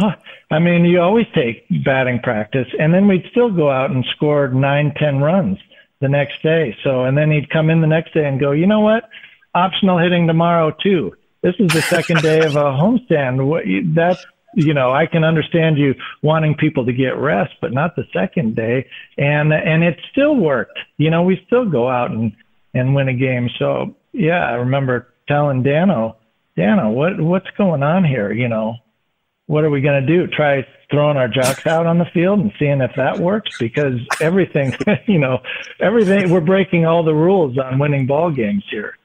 [0.51, 4.49] I mean, you always take batting practice, and then we'd still go out and score
[4.49, 5.59] nine, ten runs
[6.01, 6.77] the next day.
[6.83, 9.09] So, and then he'd come in the next day and go, you know what?
[9.55, 11.17] Optional hitting tomorrow too.
[11.43, 13.95] This is the second day of a homestand.
[13.95, 14.25] That's,
[14.55, 18.57] you know, I can understand you wanting people to get rest, but not the second
[18.57, 18.89] day.
[19.17, 20.79] And, and it still worked.
[20.99, 22.33] You know, we still go out and,
[22.75, 23.49] and win a game.
[23.59, 26.17] So yeah, I remember telling Dano,
[26.57, 28.33] Dano, what, what's going on here?
[28.33, 28.77] You know,
[29.47, 30.27] what are we going to do?
[30.27, 33.57] Try throwing our jocks out on the field and seeing if that works?
[33.59, 34.75] Because everything,
[35.07, 35.43] you know,
[35.81, 38.97] everything, we're breaking all the rules on winning ball games here.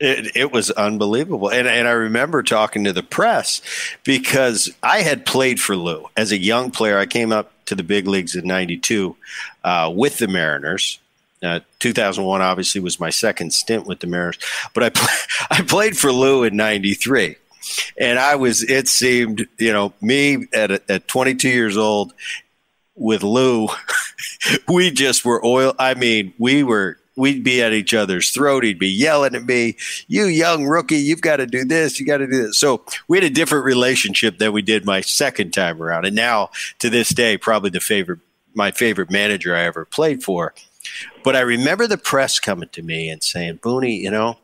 [0.00, 1.50] It, it, was unbelievable.
[1.50, 3.62] And, and I remember talking to the press
[4.02, 6.98] because I had played for Lou as a young player.
[6.98, 9.16] I came up to the big leagues in 92
[9.62, 10.98] uh, with the Mariners.
[11.42, 14.38] Uh, 2001 obviously was my second stint with the Mariners,
[14.72, 15.14] but I, play,
[15.50, 17.36] I played for Lou in 93
[17.98, 22.12] and I was, it seemed, you know, me at, at 22 years old
[22.94, 23.68] with Lou,
[24.68, 25.74] we just were oil.
[25.78, 28.64] I mean, we were, we'd be at each other's throat.
[28.64, 29.76] He'd be yelling at me,
[30.08, 32.00] you young rookie, you've got to do this.
[32.00, 32.58] You got to do this.
[32.58, 36.06] So we had a different relationship than we did my second time around.
[36.06, 36.50] And now
[36.80, 38.20] to this day, probably the favorite,
[38.54, 40.54] my favorite manager I ever played for.
[41.22, 44.36] But I remember the press coming to me and saying, Booney, you know,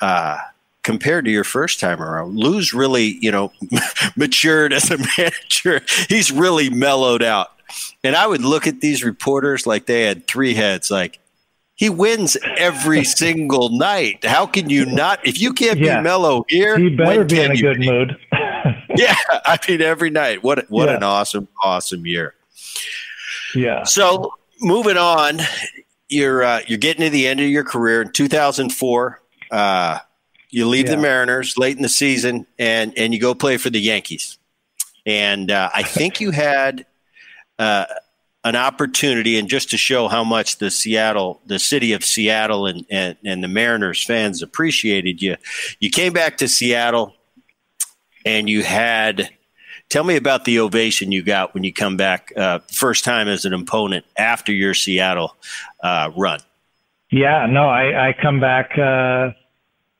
[0.00, 0.38] uh,
[0.82, 2.36] compared to your first time around.
[2.36, 3.52] Lou's really, you know,
[4.16, 5.82] matured as a manager.
[6.08, 7.48] He's really mellowed out.
[8.02, 11.18] And I would look at these reporters like they had three heads, like,
[11.74, 14.24] he wins every single night.
[14.24, 15.24] How can you not?
[15.24, 15.98] If you can't yeah.
[15.98, 17.88] be mellow here, he better be in a good be?
[17.88, 18.16] mood.
[18.96, 20.42] yeah, I mean every night.
[20.42, 20.96] What what yeah.
[20.96, 22.34] an awesome, awesome year.
[23.54, 23.84] Yeah.
[23.84, 25.38] So moving on,
[26.08, 29.22] you're uh, you're getting to the end of your career in 2004.
[29.50, 29.98] Uh,
[30.50, 30.96] you leave yeah.
[30.96, 34.38] the Mariners late in the season, and and you go play for the Yankees.
[35.06, 36.86] And uh, I think you had
[37.58, 37.86] uh,
[38.44, 42.84] an opportunity, and just to show how much the Seattle, the city of Seattle, and,
[42.90, 45.36] and and the Mariners fans appreciated you,
[45.80, 47.14] you came back to Seattle,
[48.24, 49.30] and you had.
[49.90, 53.46] Tell me about the ovation you got when you come back uh, first time as
[53.46, 55.34] an opponent after your Seattle
[55.82, 56.40] uh, run.
[57.10, 59.30] Yeah, no, I, I come back uh,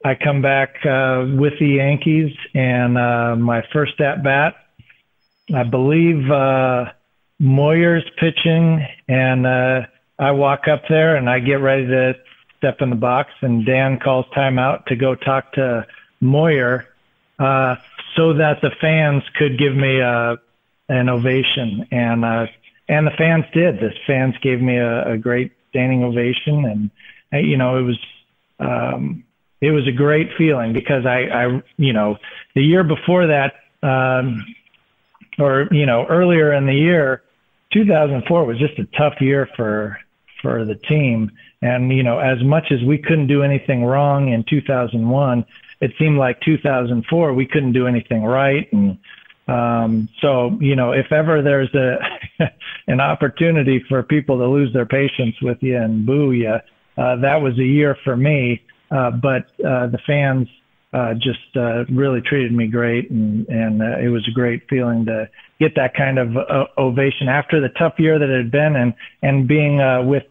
[0.05, 4.55] I come back uh, with the Yankees, and uh, my first at bat,
[5.53, 6.87] I believe uh,
[7.41, 9.81] Moyer's pitching, and uh,
[10.19, 12.15] I walk up there and I get ready to
[12.59, 15.87] step in the box, and Dan calls timeout to go talk to
[16.21, 16.87] Moyer,
[17.39, 17.77] uh,
[18.17, 20.37] so that the fans could give me a uh,
[20.91, 22.47] an ovation, and uh,
[22.89, 23.79] and the fans did.
[23.79, 27.99] The fans gave me a, a great standing ovation, and you know it was.
[28.61, 29.25] Um,
[29.61, 32.17] it was a great feeling because I, I, you know,
[32.55, 34.45] the year before that, um,
[35.39, 37.23] or you know, earlier in the year,
[37.73, 39.99] 2004 was just a tough year for
[40.43, 41.31] for the team.
[41.61, 45.45] And you know, as much as we couldn't do anything wrong in 2001,
[45.81, 48.73] it seemed like 2004 we couldn't do anything right.
[48.73, 48.99] And
[49.49, 51.99] um, so, you know, if ever there's a
[52.87, 56.59] an opportunity for people to lose their patience with you and boo you,
[56.99, 58.63] uh, that was a year for me.
[58.91, 60.49] Uh, but uh, the fans
[60.93, 65.05] uh, just uh, really treated me great, and and uh, it was a great feeling
[65.05, 65.29] to
[65.61, 68.95] get that kind of uh, ovation after the tough year that it had been, and
[69.23, 70.25] and being uh, with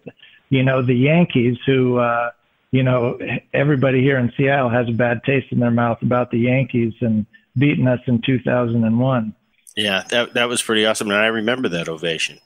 [0.49, 2.31] you know the Yankees, who uh,
[2.71, 3.19] you know
[3.53, 7.27] everybody here in Seattle has a bad taste in their mouth about the Yankees and
[7.55, 9.35] beating us in 2001.
[9.75, 12.39] Yeah, that that was pretty awesome, and I remember that ovation.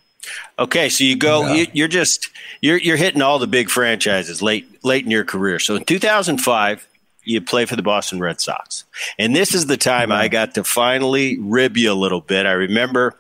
[0.60, 1.54] Okay, so you go.
[1.54, 1.66] Yeah.
[1.74, 2.30] You, are just
[2.62, 5.60] you're you're hitting all the big franchises late late in your career.
[5.60, 6.88] So in 2005,
[7.24, 8.84] you play for the Boston Red Sox,
[9.18, 10.22] and this is the time mm-hmm.
[10.22, 12.46] I got to finally rib you a little bit.
[12.46, 13.16] I remember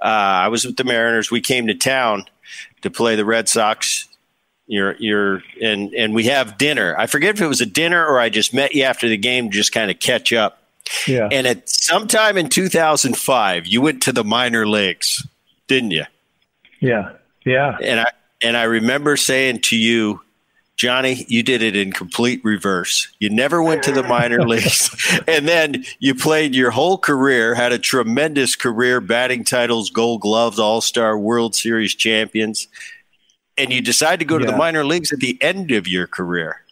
[0.00, 1.30] uh, I was with the Mariners.
[1.30, 2.24] We came to town
[2.82, 4.08] to play the Red Sox.
[4.66, 6.94] You're you're and and we have dinner.
[6.98, 9.50] I forget if it was a dinner or I just met you after the game
[9.50, 10.62] to just kind of catch up.
[11.06, 11.28] Yeah.
[11.30, 15.26] And at sometime in 2005, you went to the minor leagues,
[15.66, 16.04] didn't you?
[16.84, 17.12] Yeah.
[17.44, 17.78] Yeah.
[17.82, 18.06] And I
[18.42, 20.20] and I remember saying to you,
[20.76, 23.08] Johnny, you did it in complete reverse.
[23.20, 24.90] You never went to the minor leagues.
[25.28, 30.58] And then you played your whole career, had a tremendous career, batting titles, gold gloves,
[30.58, 32.68] all star World Series champions.
[33.56, 34.50] And you decide to go to yeah.
[34.50, 36.64] the minor leagues at the end of your career.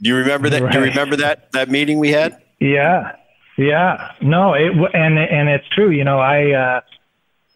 [0.00, 0.62] Do you remember that?
[0.62, 0.72] Right.
[0.72, 2.40] Do you remember that that meeting we had?
[2.60, 3.16] Yeah.
[3.58, 4.12] Yeah.
[4.22, 5.90] No, it and and it's true.
[5.90, 6.80] You know, I uh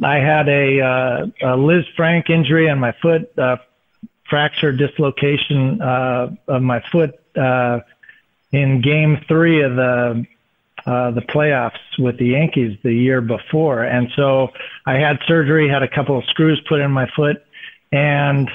[0.03, 3.57] I had a, uh, a Lisfranc injury on my foot, uh,
[4.29, 7.81] fracture dislocation uh, of my foot uh,
[8.53, 10.27] in Game Three of the
[10.87, 14.49] uh, the playoffs with the Yankees the year before, and so
[14.85, 17.43] I had surgery, had a couple of screws put in my foot,
[17.91, 18.51] and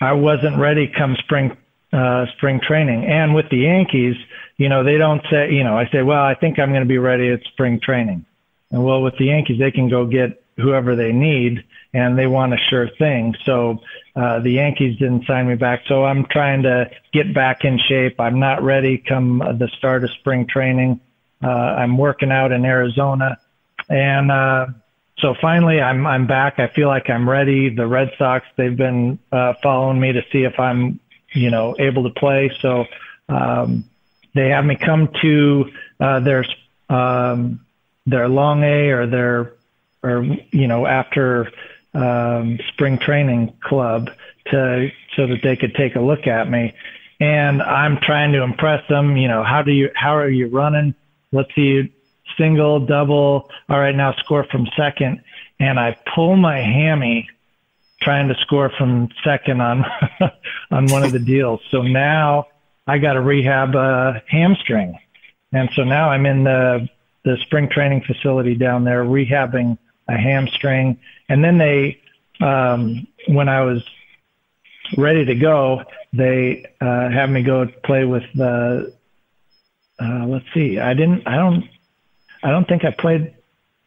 [0.00, 1.56] I wasn't ready come spring
[1.92, 3.04] uh, spring training.
[3.04, 4.16] And with the Yankees,
[4.58, 6.88] you know, they don't say, you know, I say, well, I think I'm going to
[6.88, 8.24] be ready at spring training.
[8.70, 12.54] And well, with the Yankees, they can go get whoever they need and they want
[12.54, 13.34] a sure thing.
[13.44, 13.82] So
[14.14, 15.82] uh, the Yankees didn't sign me back.
[15.86, 18.20] So I'm trying to get back in shape.
[18.20, 21.00] I'm not ready come the start of spring training.
[21.42, 23.38] Uh, I'm working out in Arizona.
[23.88, 24.66] And uh,
[25.18, 26.58] so finally I'm, I'm back.
[26.58, 27.68] I feel like I'm ready.
[27.68, 31.00] The Red Sox, they've been uh, following me to see if I'm,
[31.32, 32.50] you know, able to play.
[32.60, 32.86] So
[33.28, 33.84] um,
[34.34, 36.44] they have me come to uh, their
[36.88, 37.60] um,
[38.06, 39.55] their long A or their
[40.06, 41.50] or you know after
[41.94, 44.10] um, spring training club
[44.46, 46.74] to so that they could take a look at me.
[47.18, 49.16] And I'm trying to impress them.
[49.16, 50.94] You know, how do you how are you running?
[51.32, 51.88] Let's see you
[52.36, 53.50] single, double.
[53.68, 55.22] All right, now score from second.
[55.58, 57.28] And I pull my hammy
[58.02, 59.84] trying to score from second on
[60.70, 61.60] on one of the deals.
[61.70, 62.48] So now
[62.86, 64.98] I got to rehab a hamstring.
[65.52, 66.88] And so now I'm in the
[67.24, 69.78] the spring training facility down there rehabbing
[70.08, 70.98] a hamstring.
[71.28, 72.00] And then they,
[72.40, 73.82] um, when I was
[74.96, 75.82] ready to go,
[76.12, 78.94] they uh, had me go play with the.
[79.98, 80.78] Uh, let's see.
[80.78, 81.26] I didn't.
[81.26, 81.64] I don't.
[82.42, 83.34] I don't think I played.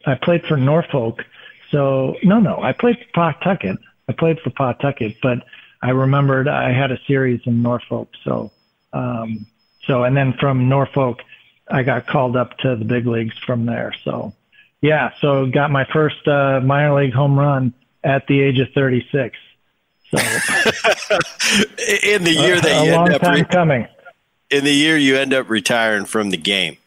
[0.06, 1.24] I played for Norfolk.
[1.70, 2.60] So no, no.
[2.60, 3.78] I played for Pawtucket.
[4.08, 5.38] I played for Pawtucket, but
[5.82, 8.10] I remembered I had a series in Norfolk.
[8.24, 8.50] So,
[8.92, 9.46] um,
[9.86, 11.20] so and then from Norfolk,
[11.70, 13.94] I got called up to the big leagues from there.
[14.04, 14.34] So
[14.82, 19.36] yeah, so got my first uh, minor league home run at the age of 36.
[20.10, 20.16] So
[22.02, 23.86] in the year a, that you a long end up time re- coming.
[24.50, 26.78] In the year you end up retiring from the game.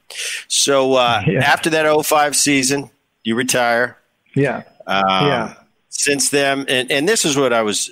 [0.47, 1.39] So uh, yeah.
[1.39, 2.89] after that 05 season,
[3.23, 3.97] you retire.
[4.35, 4.63] Yeah.
[4.87, 5.53] Um, yeah.
[5.89, 7.91] Since then, and, and this is what I was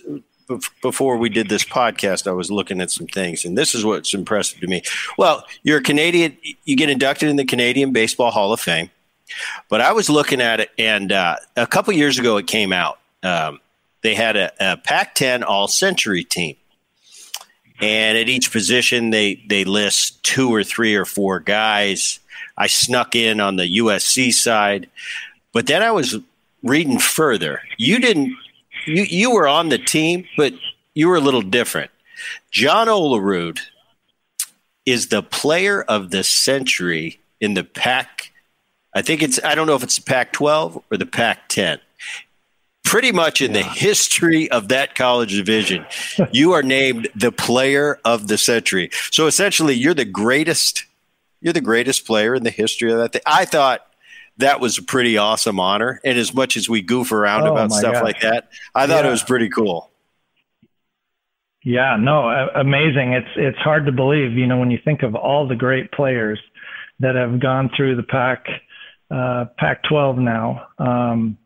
[0.81, 4.13] before we did this podcast, I was looking at some things, and this is what's
[4.13, 4.81] impressive to me.
[5.17, 6.35] Well, you're a Canadian.
[6.65, 8.89] You get inducted in the Canadian Baseball Hall of Fame.
[9.69, 12.99] But I was looking at it, and uh, a couple years ago it came out.
[13.23, 13.59] Um,
[14.01, 16.55] they had a, a Pac-10 All-Century team,
[17.79, 22.19] and at each position they they list two or three or four guys.
[22.57, 24.89] I snuck in on the USC side,
[25.53, 26.17] but then I was
[26.63, 27.61] reading further.
[27.77, 28.35] You didn't.
[28.85, 30.53] You you were on the team, but
[30.93, 31.91] you were a little different.
[32.51, 33.59] John Olerud
[34.85, 38.30] is the player of the century in the Pac
[38.93, 41.79] I think it's, I don't know if it's the Pac 12 or the Pac 10.
[42.83, 43.61] Pretty much in yeah.
[43.61, 45.85] the history of that college division,
[46.31, 48.89] you are named the player of the century.
[49.11, 50.85] So essentially, you're the greatest,
[51.39, 53.21] you're the greatest player in the history of that thing.
[53.25, 53.87] I thought
[54.37, 56.01] that was a pretty awesome honor.
[56.03, 59.09] And as much as we goof around oh, about stuff like that, I thought yeah.
[59.09, 59.89] it was pretty cool.
[61.63, 63.13] Yeah, no, amazing.
[63.13, 66.39] It's it's hard to believe, you know, when you think of all the great players
[66.99, 68.47] that have gone through the Pac
[69.11, 70.67] uh, Pac-12 now.
[70.77, 71.37] Um,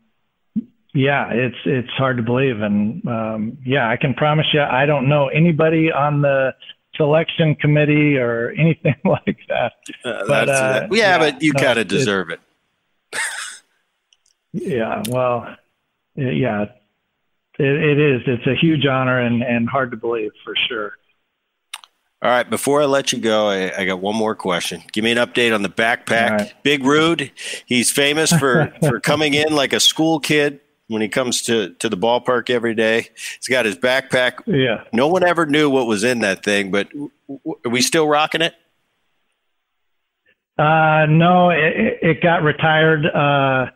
[0.94, 5.10] yeah, it's it's hard to believe, and um, yeah, I can promise you, I don't
[5.10, 6.54] know anybody on the
[6.96, 9.72] selection committee or anything like that.
[10.04, 12.40] Uh, but, uh, yeah, yeah, but you no, kind of deserve it.
[14.52, 15.56] yeah, well,
[16.14, 16.62] yeah,
[17.58, 18.22] it, it is.
[18.26, 20.92] It's a huge honor and, and hard to believe for sure.
[22.22, 24.82] All right, before I let you go, I, I, got one more question.
[24.90, 26.30] Give me an update on the backpack.
[26.30, 26.54] Right.
[26.62, 27.30] Big Rude,
[27.66, 31.90] he's famous for, for coming in like a school kid when he comes to, to
[31.90, 33.10] the ballpark every day.
[33.14, 34.40] He's got his backpack.
[34.46, 34.84] Yeah.
[34.94, 36.88] No one ever knew what was in that thing, but
[37.28, 38.54] are we still rocking it?
[40.58, 43.04] Uh, no, it, it got retired.
[43.04, 43.66] Uh,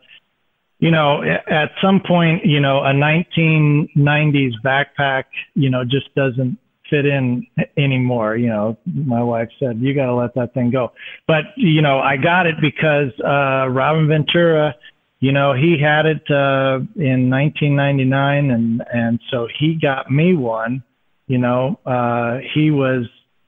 [0.79, 6.57] you know, at some point, you know, a 1990s backpack, you know, just doesn't
[6.91, 8.37] fit in anymore.
[8.37, 10.91] You know, my wife said, you got to let that thing go.
[11.27, 14.75] But, you know, I got it because, uh, Robin Ventura,
[15.19, 20.83] you know, he had it, uh, in 1999 and, and so he got me one,
[21.25, 23.05] you know, uh, he was,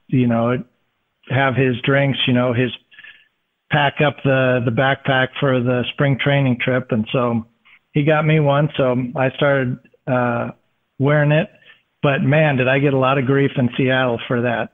[0.08, 0.64] you know,
[1.30, 2.70] have his drinks, you know, his
[3.74, 7.44] pack up the the backpack for the spring training trip, and so
[7.92, 8.68] he got me one.
[8.76, 10.50] So I started uh,
[10.98, 11.50] wearing it.
[12.04, 14.72] But man, did I get a lot of grief in Seattle for that.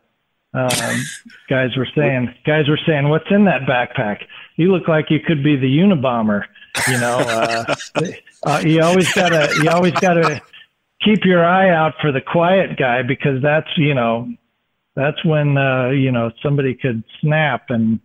[0.52, 1.00] Um,
[1.48, 4.24] guys were saying, guys were saying, what's in that backpack?
[4.56, 6.42] You look like you could be the Unabomber.
[6.88, 7.74] You know, uh,
[8.46, 10.42] uh, you always gotta, you always gotta
[11.02, 14.28] keep your eye out for the quiet guy because that's, you know,
[14.96, 18.00] that's when, uh, you know, somebody could snap and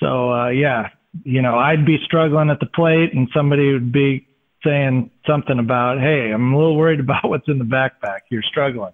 [0.00, 0.88] so uh, yeah,
[1.22, 4.26] you know, I'd be struggling at the plate, and somebody would be
[4.64, 8.20] saying something about, "Hey, I'm a little worried about what's in the backpack.
[8.30, 8.92] You're struggling."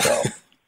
[0.00, 0.22] So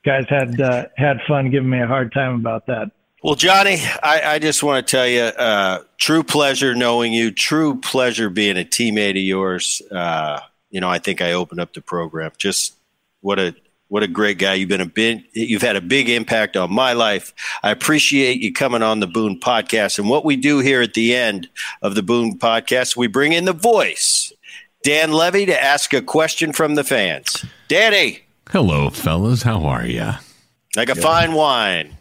[0.05, 2.91] guys had uh, had fun giving me a hard time about that.
[3.23, 7.31] Well, Johnny, I, I just want to tell you, uh, true pleasure knowing you.
[7.31, 9.81] True pleasure being a teammate of yours.
[9.91, 10.41] Uh,
[10.71, 12.33] you know, I think I opened up the program.
[12.37, 12.75] Just
[13.23, 13.55] what a
[13.89, 14.55] what a great guy.
[14.55, 17.33] You've been a big, you've had a big impact on my life.
[17.63, 19.99] I appreciate you coming on the Boone podcast.
[19.99, 21.49] And what we do here at the end
[21.81, 24.34] of the Boone podcast, we bring in the voice,
[24.85, 27.47] Dan Levy, to ask a question from the fans.
[27.69, 28.21] Danny.
[28.51, 29.43] Hello, fellas.
[29.43, 30.11] How are you?
[30.77, 31.97] Like a fine wine.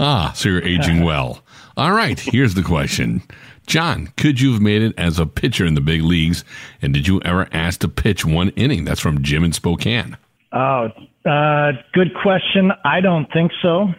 [0.00, 1.44] Ah, so you're aging well.
[1.76, 3.22] All right, here's the question.
[3.68, 6.44] John, could you have made it as a pitcher in the big leagues?
[6.82, 8.84] And did you ever ask to pitch one inning?
[8.84, 10.16] That's from Jim in Spokane.
[10.52, 10.88] Oh,
[11.24, 12.72] uh, good question.
[12.84, 13.90] I don't think so.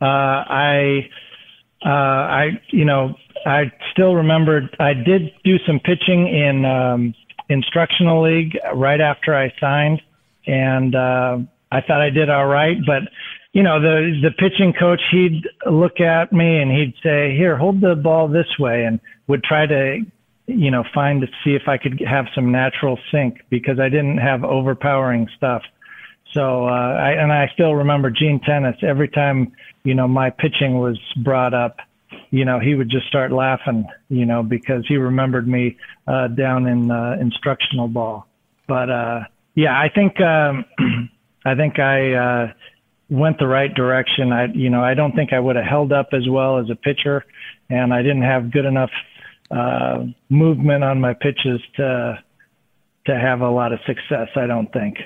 [0.00, 1.10] Uh, I,
[1.84, 7.14] uh, I, you know, I still remember I did do some pitching in um,
[7.48, 10.02] instructional league right after I signed,
[10.46, 11.38] and uh,
[11.70, 12.76] I thought I did all right.
[12.86, 13.02] But
[13.52, 17.80] you know, the the pitching coach he'd look at me and he'd say, "Here, hold
[17.80, 20.04] the ball this way," and would try to,
[20.46, 24.18] you know, find to see if I could have some natural sink because I didn't
[24.18, 25.62] have overpowering stuff.
[26.32, 29.52] So, uh, I, and I still remember Gene Tenace every time,
[29.84, 31.78] you know, my pitching was brought up,
[32.30, 36.66] you know, he would just start laughing, you know, because he remembered me, uh, down
[36.66, 38.26] in, uh, instructional ball.
[38.66, 39.20] But, uh,
[39.54, 40.64] yeah, I think, um,
[41.44, 42.52] I think I, uh,
[43.08, 44.32] went the right direction.
[44.32, 46.74] I, you know, I don't think I would have held up as well as a
[46.74, 47.24] pitcher
[47.70, 48.90] and I didn't have good enough,
[49.50, 52.18] uh, movement on my pitches to,
[53.06, 54.28] to have a lot of success.
[54.34, 54.98] I don't think.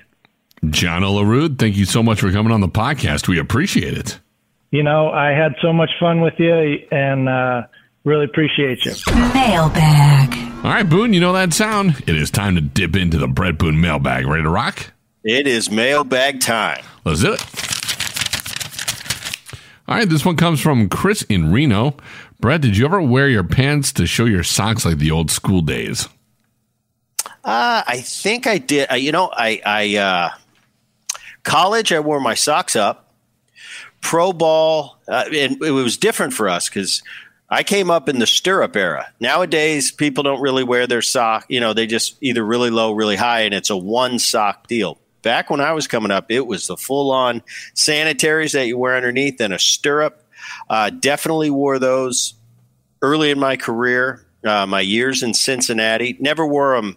[0.69, 3.29] John Olerud, thank you so much for coming on the podcast.
[3.29, 4.19] We appreciate it.
[4.71, 7.63] You know, I had so much fun with you and uh,
[8.05, 8.93] really appreciate you.
[9.35, 10.35] Mailbag.
[10.65, 12.03] All right, Boone, you know that sound.
[12.07, 14.27] It is time to dip into the Bret Boone mailbag.
[14.27, 14.93] Ready to rock?
[15.25, 16.85] It is mailbag time.
[17.05, 17.45] Let's do it.
[19.89, 21.97] All right, this one comes from Chris in Reno.
[22.39, 25.63] Bret, did you ever wear your pants to show your socks like the old school
[25.63, 26.09] days?
[27.43, 28.91] Uh, I think I did.
[28.91, 30.31] Uh, you know, I, I uh,
[31.43, 33.10] College, I wore my socks up.
[34.01, 37.03] Pro ball, uh, and it was different for us because
[37.49, 39.13] I came up in the stirrup era.
[39.19, 41.47] Nowadays, people don't really wear their sock.
[41.49, 44.99] You know, they just either really low, really high, and it's a one sock deal.
[45.23, 47.43] Back when I was coming up, it was the full on
[47.75, 50.25] sanitaries that you wear underneath and a stirrup.
[50.69, 52.35] Uh, definitely wore those
[53.03, 54.25] early in my career.
[54.45, 56.97] Uh, my years in Cincinnati, never wore them.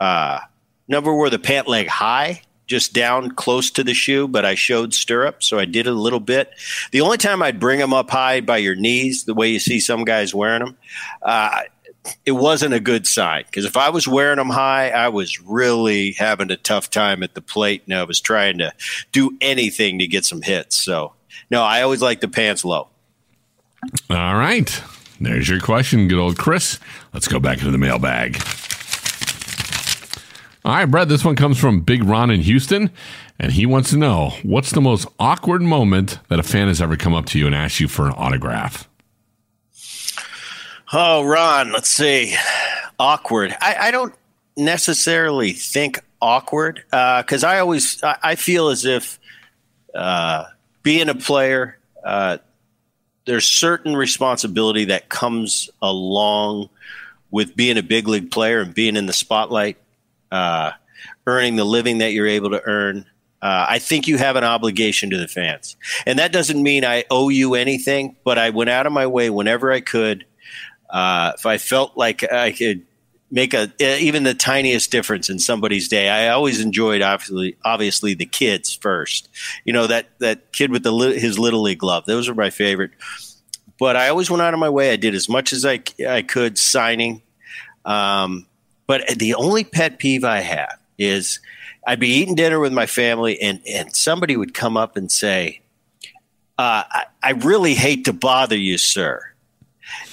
[0.00, 0.40] Uh,
[0.88, 2.40] never wore the pant leg high
[2.72, 6.20] just down close to the shoe, but I showed stirrup, so I did a little
[6.20, 6.50] bit.
[6.90, 9.78] The only time I'd bring them up high by your knees, the way you see
[9.78, 10.78] some guys wearing them,
[11.20, 11.60] uh,
[12.24, 16.12] it wasn't a good sign because if I was wearing them high, I was really
[16.12, 18.72] having a tough time at the plate, and I was trying to
[19.12, 20.74] do anything to get some hits.
[20.76, 21.12] So,
[21.50, 22.88] no, I always like the pants low.
[24.08, 24.82] All right.
[25.20, 26.80] There's your question, good old Chris.
[27.12, 28.42] Let's go back into the mailbag.
[30.64, 32.90] All right, Bret, this one comes from Big Ron in Houston,
[33.36, 36.96] and he wants to know what's the most awkward moment that a fan has ever
[36.96, 38.88] come up to you and asked you for an autograph?
[40.92, 42.36] Oh, Ron, let's see.
[43.00, 43.56] Awkward.
[43.60, 44.14] I, I don't
[44.56, 49.18] necessarily think awkward because uh, I always I feel as if
[49.96, 50.44] uh,
[50.84, 52.38] being a player, uh,
[53.26, 56.68] there's certain responsibility that comes along
[57.32, 59.76] with being a big league player and being in the spotlight,
[60.32, 60.72] uh,
[61.28, 63.06] earning the living that you're able to earn.
[63.40, 65.76] Uh, I think you have an obligation to the fans,
[66.06, 68.16] and that doesn't mean I owe you anything.
[68.24, 70.24] But I went out of my way whenever I could
[70.92, 72.86] uh, if I felt like I could
[73.30, 78.26] make a even the tiniest difference in somebody's day, I always enjoyed obviously obviously the
[78.26, 79.30] kids first.
[79.64, 82.90] You know that that kid with the his little league glove; those are my favorite.
[83.78, 84.92] But I always went out of my way.
[84.92, 87.22] I did as much as I I could signing.
[87.86, 88.46] Um,
[88.92, 91.40] but the only pet peeve I have is
[91.86, 95.62] I'd be eating dinner with my family, and and somebody would come up and say,
[96.58, 99.22] uh, I, "I really hate to bother you, sir."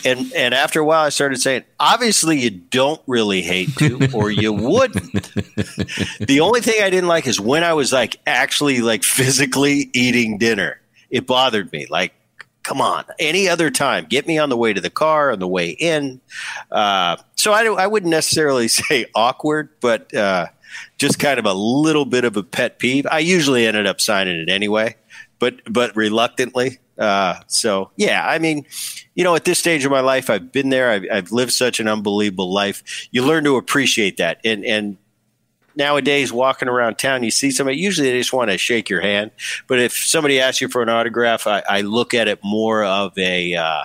[0.05, 4.29] and and after a while i started saying obviously you don't really hate to or
[4.29, 5.13] you wouldn't.
[6.19, 10.37] The only thing i didn't like is when i was like actually like physically eating
[10.37, 10.79] dinner.
[11.09, 11.85] It bothered me.
[11.89, 12.13] Like
[12.69, 13.03] come on.
[13.17, 14.05] Any other time.
[14.05, 16.21] Get me on the way to the car on the way in.
[16.71, 20.47] Uh, so I, I wouldn't necessarily say awkward but uh,
[20.99, 23.07] just kind of a little bit of a pet peeve.
[23.09, 24.95] I usually ended up signing it anyway
[25.39, 26.79] but but reluctantly.
[26.97, 28.65] Uh, so yeah, I mean,
[29.15, 30.91] you know, at this stage of my life, I've been there.
[30.91, 33.07] I've, I've lived such an unbelievable life.
[33.11, 34.97] You learn to appreciate that, and and
[35.79, 39.31] nowadays walking around town you see somebody usually they just want to shake your hand
[39.67, 43.17] but if somebody asks you for an autograph i, I look at it more of
[43.17, 43.83] a uh,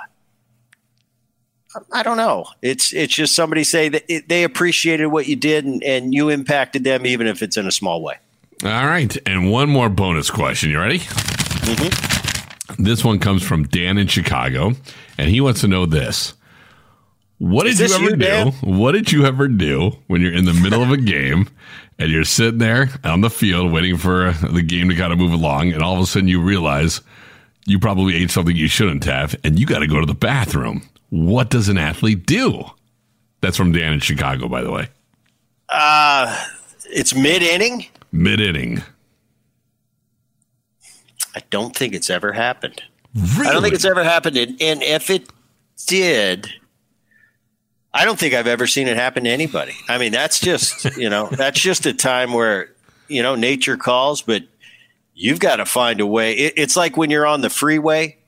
[1.93, 2.47] I don't know.
[2.63, 6.29] It's it's just somebody say that it, they appreciated what you did and, and you
[6.29, 8.19] impacted them, even if it's in a small way.
[8.63, 10.71] All right, and one more bonus question.
[10.71, 11.01] You ready?
[11.01, 12.83] Mm-hmm.
[12.83, 14.73] This one comes from Dan in Chicago,
[15.19, 16.35] and he wants to know this.
[17.39, 18.17] What did you ever you, do?
[18.17, 18.53] Dan?
[18.63, 21.49] What did you ever do when you're in the middle of a game
[21.99, 25.33] and you're sitting there on the field waiting for the game to kind of move
[25.33, 27.01] along, and all of a sudden you realize
[27.67, 30.89] you probably ate something you shouldn't have, and you got to go to the bathroom?
[31.11, 32.65] What does an athlete do?
[33.41, 34.89] That's from Dan in Chicago, by the way.
[35.69, 36.45] Uh,
[36.87, 37.87] it's mid inning.
[38.13, 38.83] Mid inning.
[41.35, 42.83] I don't think it's ever happened.
[43.15, 43.49] Really?
[43.49, 44.37] I don't think it's ever happened.
[44.37, 45.29] And, and if it
[45.87, 46.53] did,
[47.95, 49.75] I don't think I've ever seen it happen to anybody.
[49.89, 52.71] I mean, that's just, you know, that's just a time where,
[53.07, 54.43] you know, nature calls, but
[55.15, 56.33] you've got to find a way.
[56.35, 58.19] It, it's like when you're on the freeway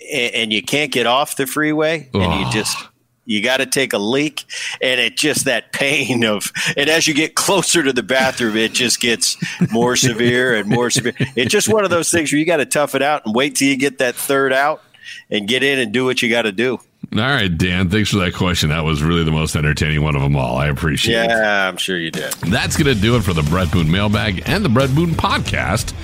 [0.00, 2.38] and, and, you can't get off the freeway and oh.
[2.38, 2.76] you just
[3.24, 4.44] you got to take a leak
[4.80, 8.72] and it just that pain of and as you get closer to the bathroom it
[8.72, 9.36] just gets
[9.72, 12.66] more severe and more severe it's just one of those things where you got to
[12.66, 14.82] tough it out and wait till you get that third out
[15.30, 16.78] and get in and do what you got to do
[17.12, 17.88] all right, Dan.
[17.88, 18.70] Thanks for that question.
[18.70, 20.58] That was really the most entertaining one of them all.
[20.58, 21.28] I appreciate yeah, it.
[21.28, 22.32] Yeah, I'm sure you did.
[22.34, 25.94] That's going to do it for the Bret Boone mailbag and the Bret Boone podcast.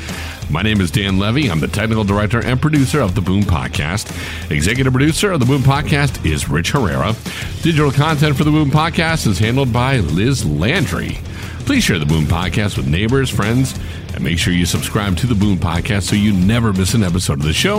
[0.51, 1.51] My name is Dan Levy.
[1.51, 4.11] I'm the technical director and producer of the Boone Podcast.
[4.51, 7.15] Executive producer of the Boone Podcast is Rich Herrera.
[7.63, 11.19] Digital content for the Boone Podcast is handled by Liz Landry.
[11.65, 13.79] Please share the Boone Podcast with neighbors, friends,
[14.15, 17.39] and make sure you subscribe to the Boone Podcast so you never miss an episode
[17.39, 17.79] of the show.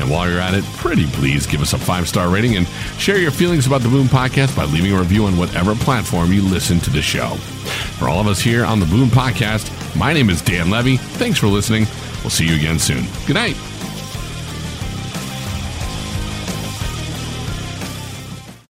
[0.00, 2.66] And while you're at it, pretty please give us a five star rating and
[2.98, 6.42] share your feelings about the Boone Podcast by leaving a review on whatever platform you
[6.42, 7.30] listen to the show.
[7.98, 10.96] For all of us here on the Boone Podcast, my name is Dan Levy.
[10.96, 11.86] Thanks for listening.
[12.22, 13.04] We'll see you again soon.
[13.26, 13.56] Good night.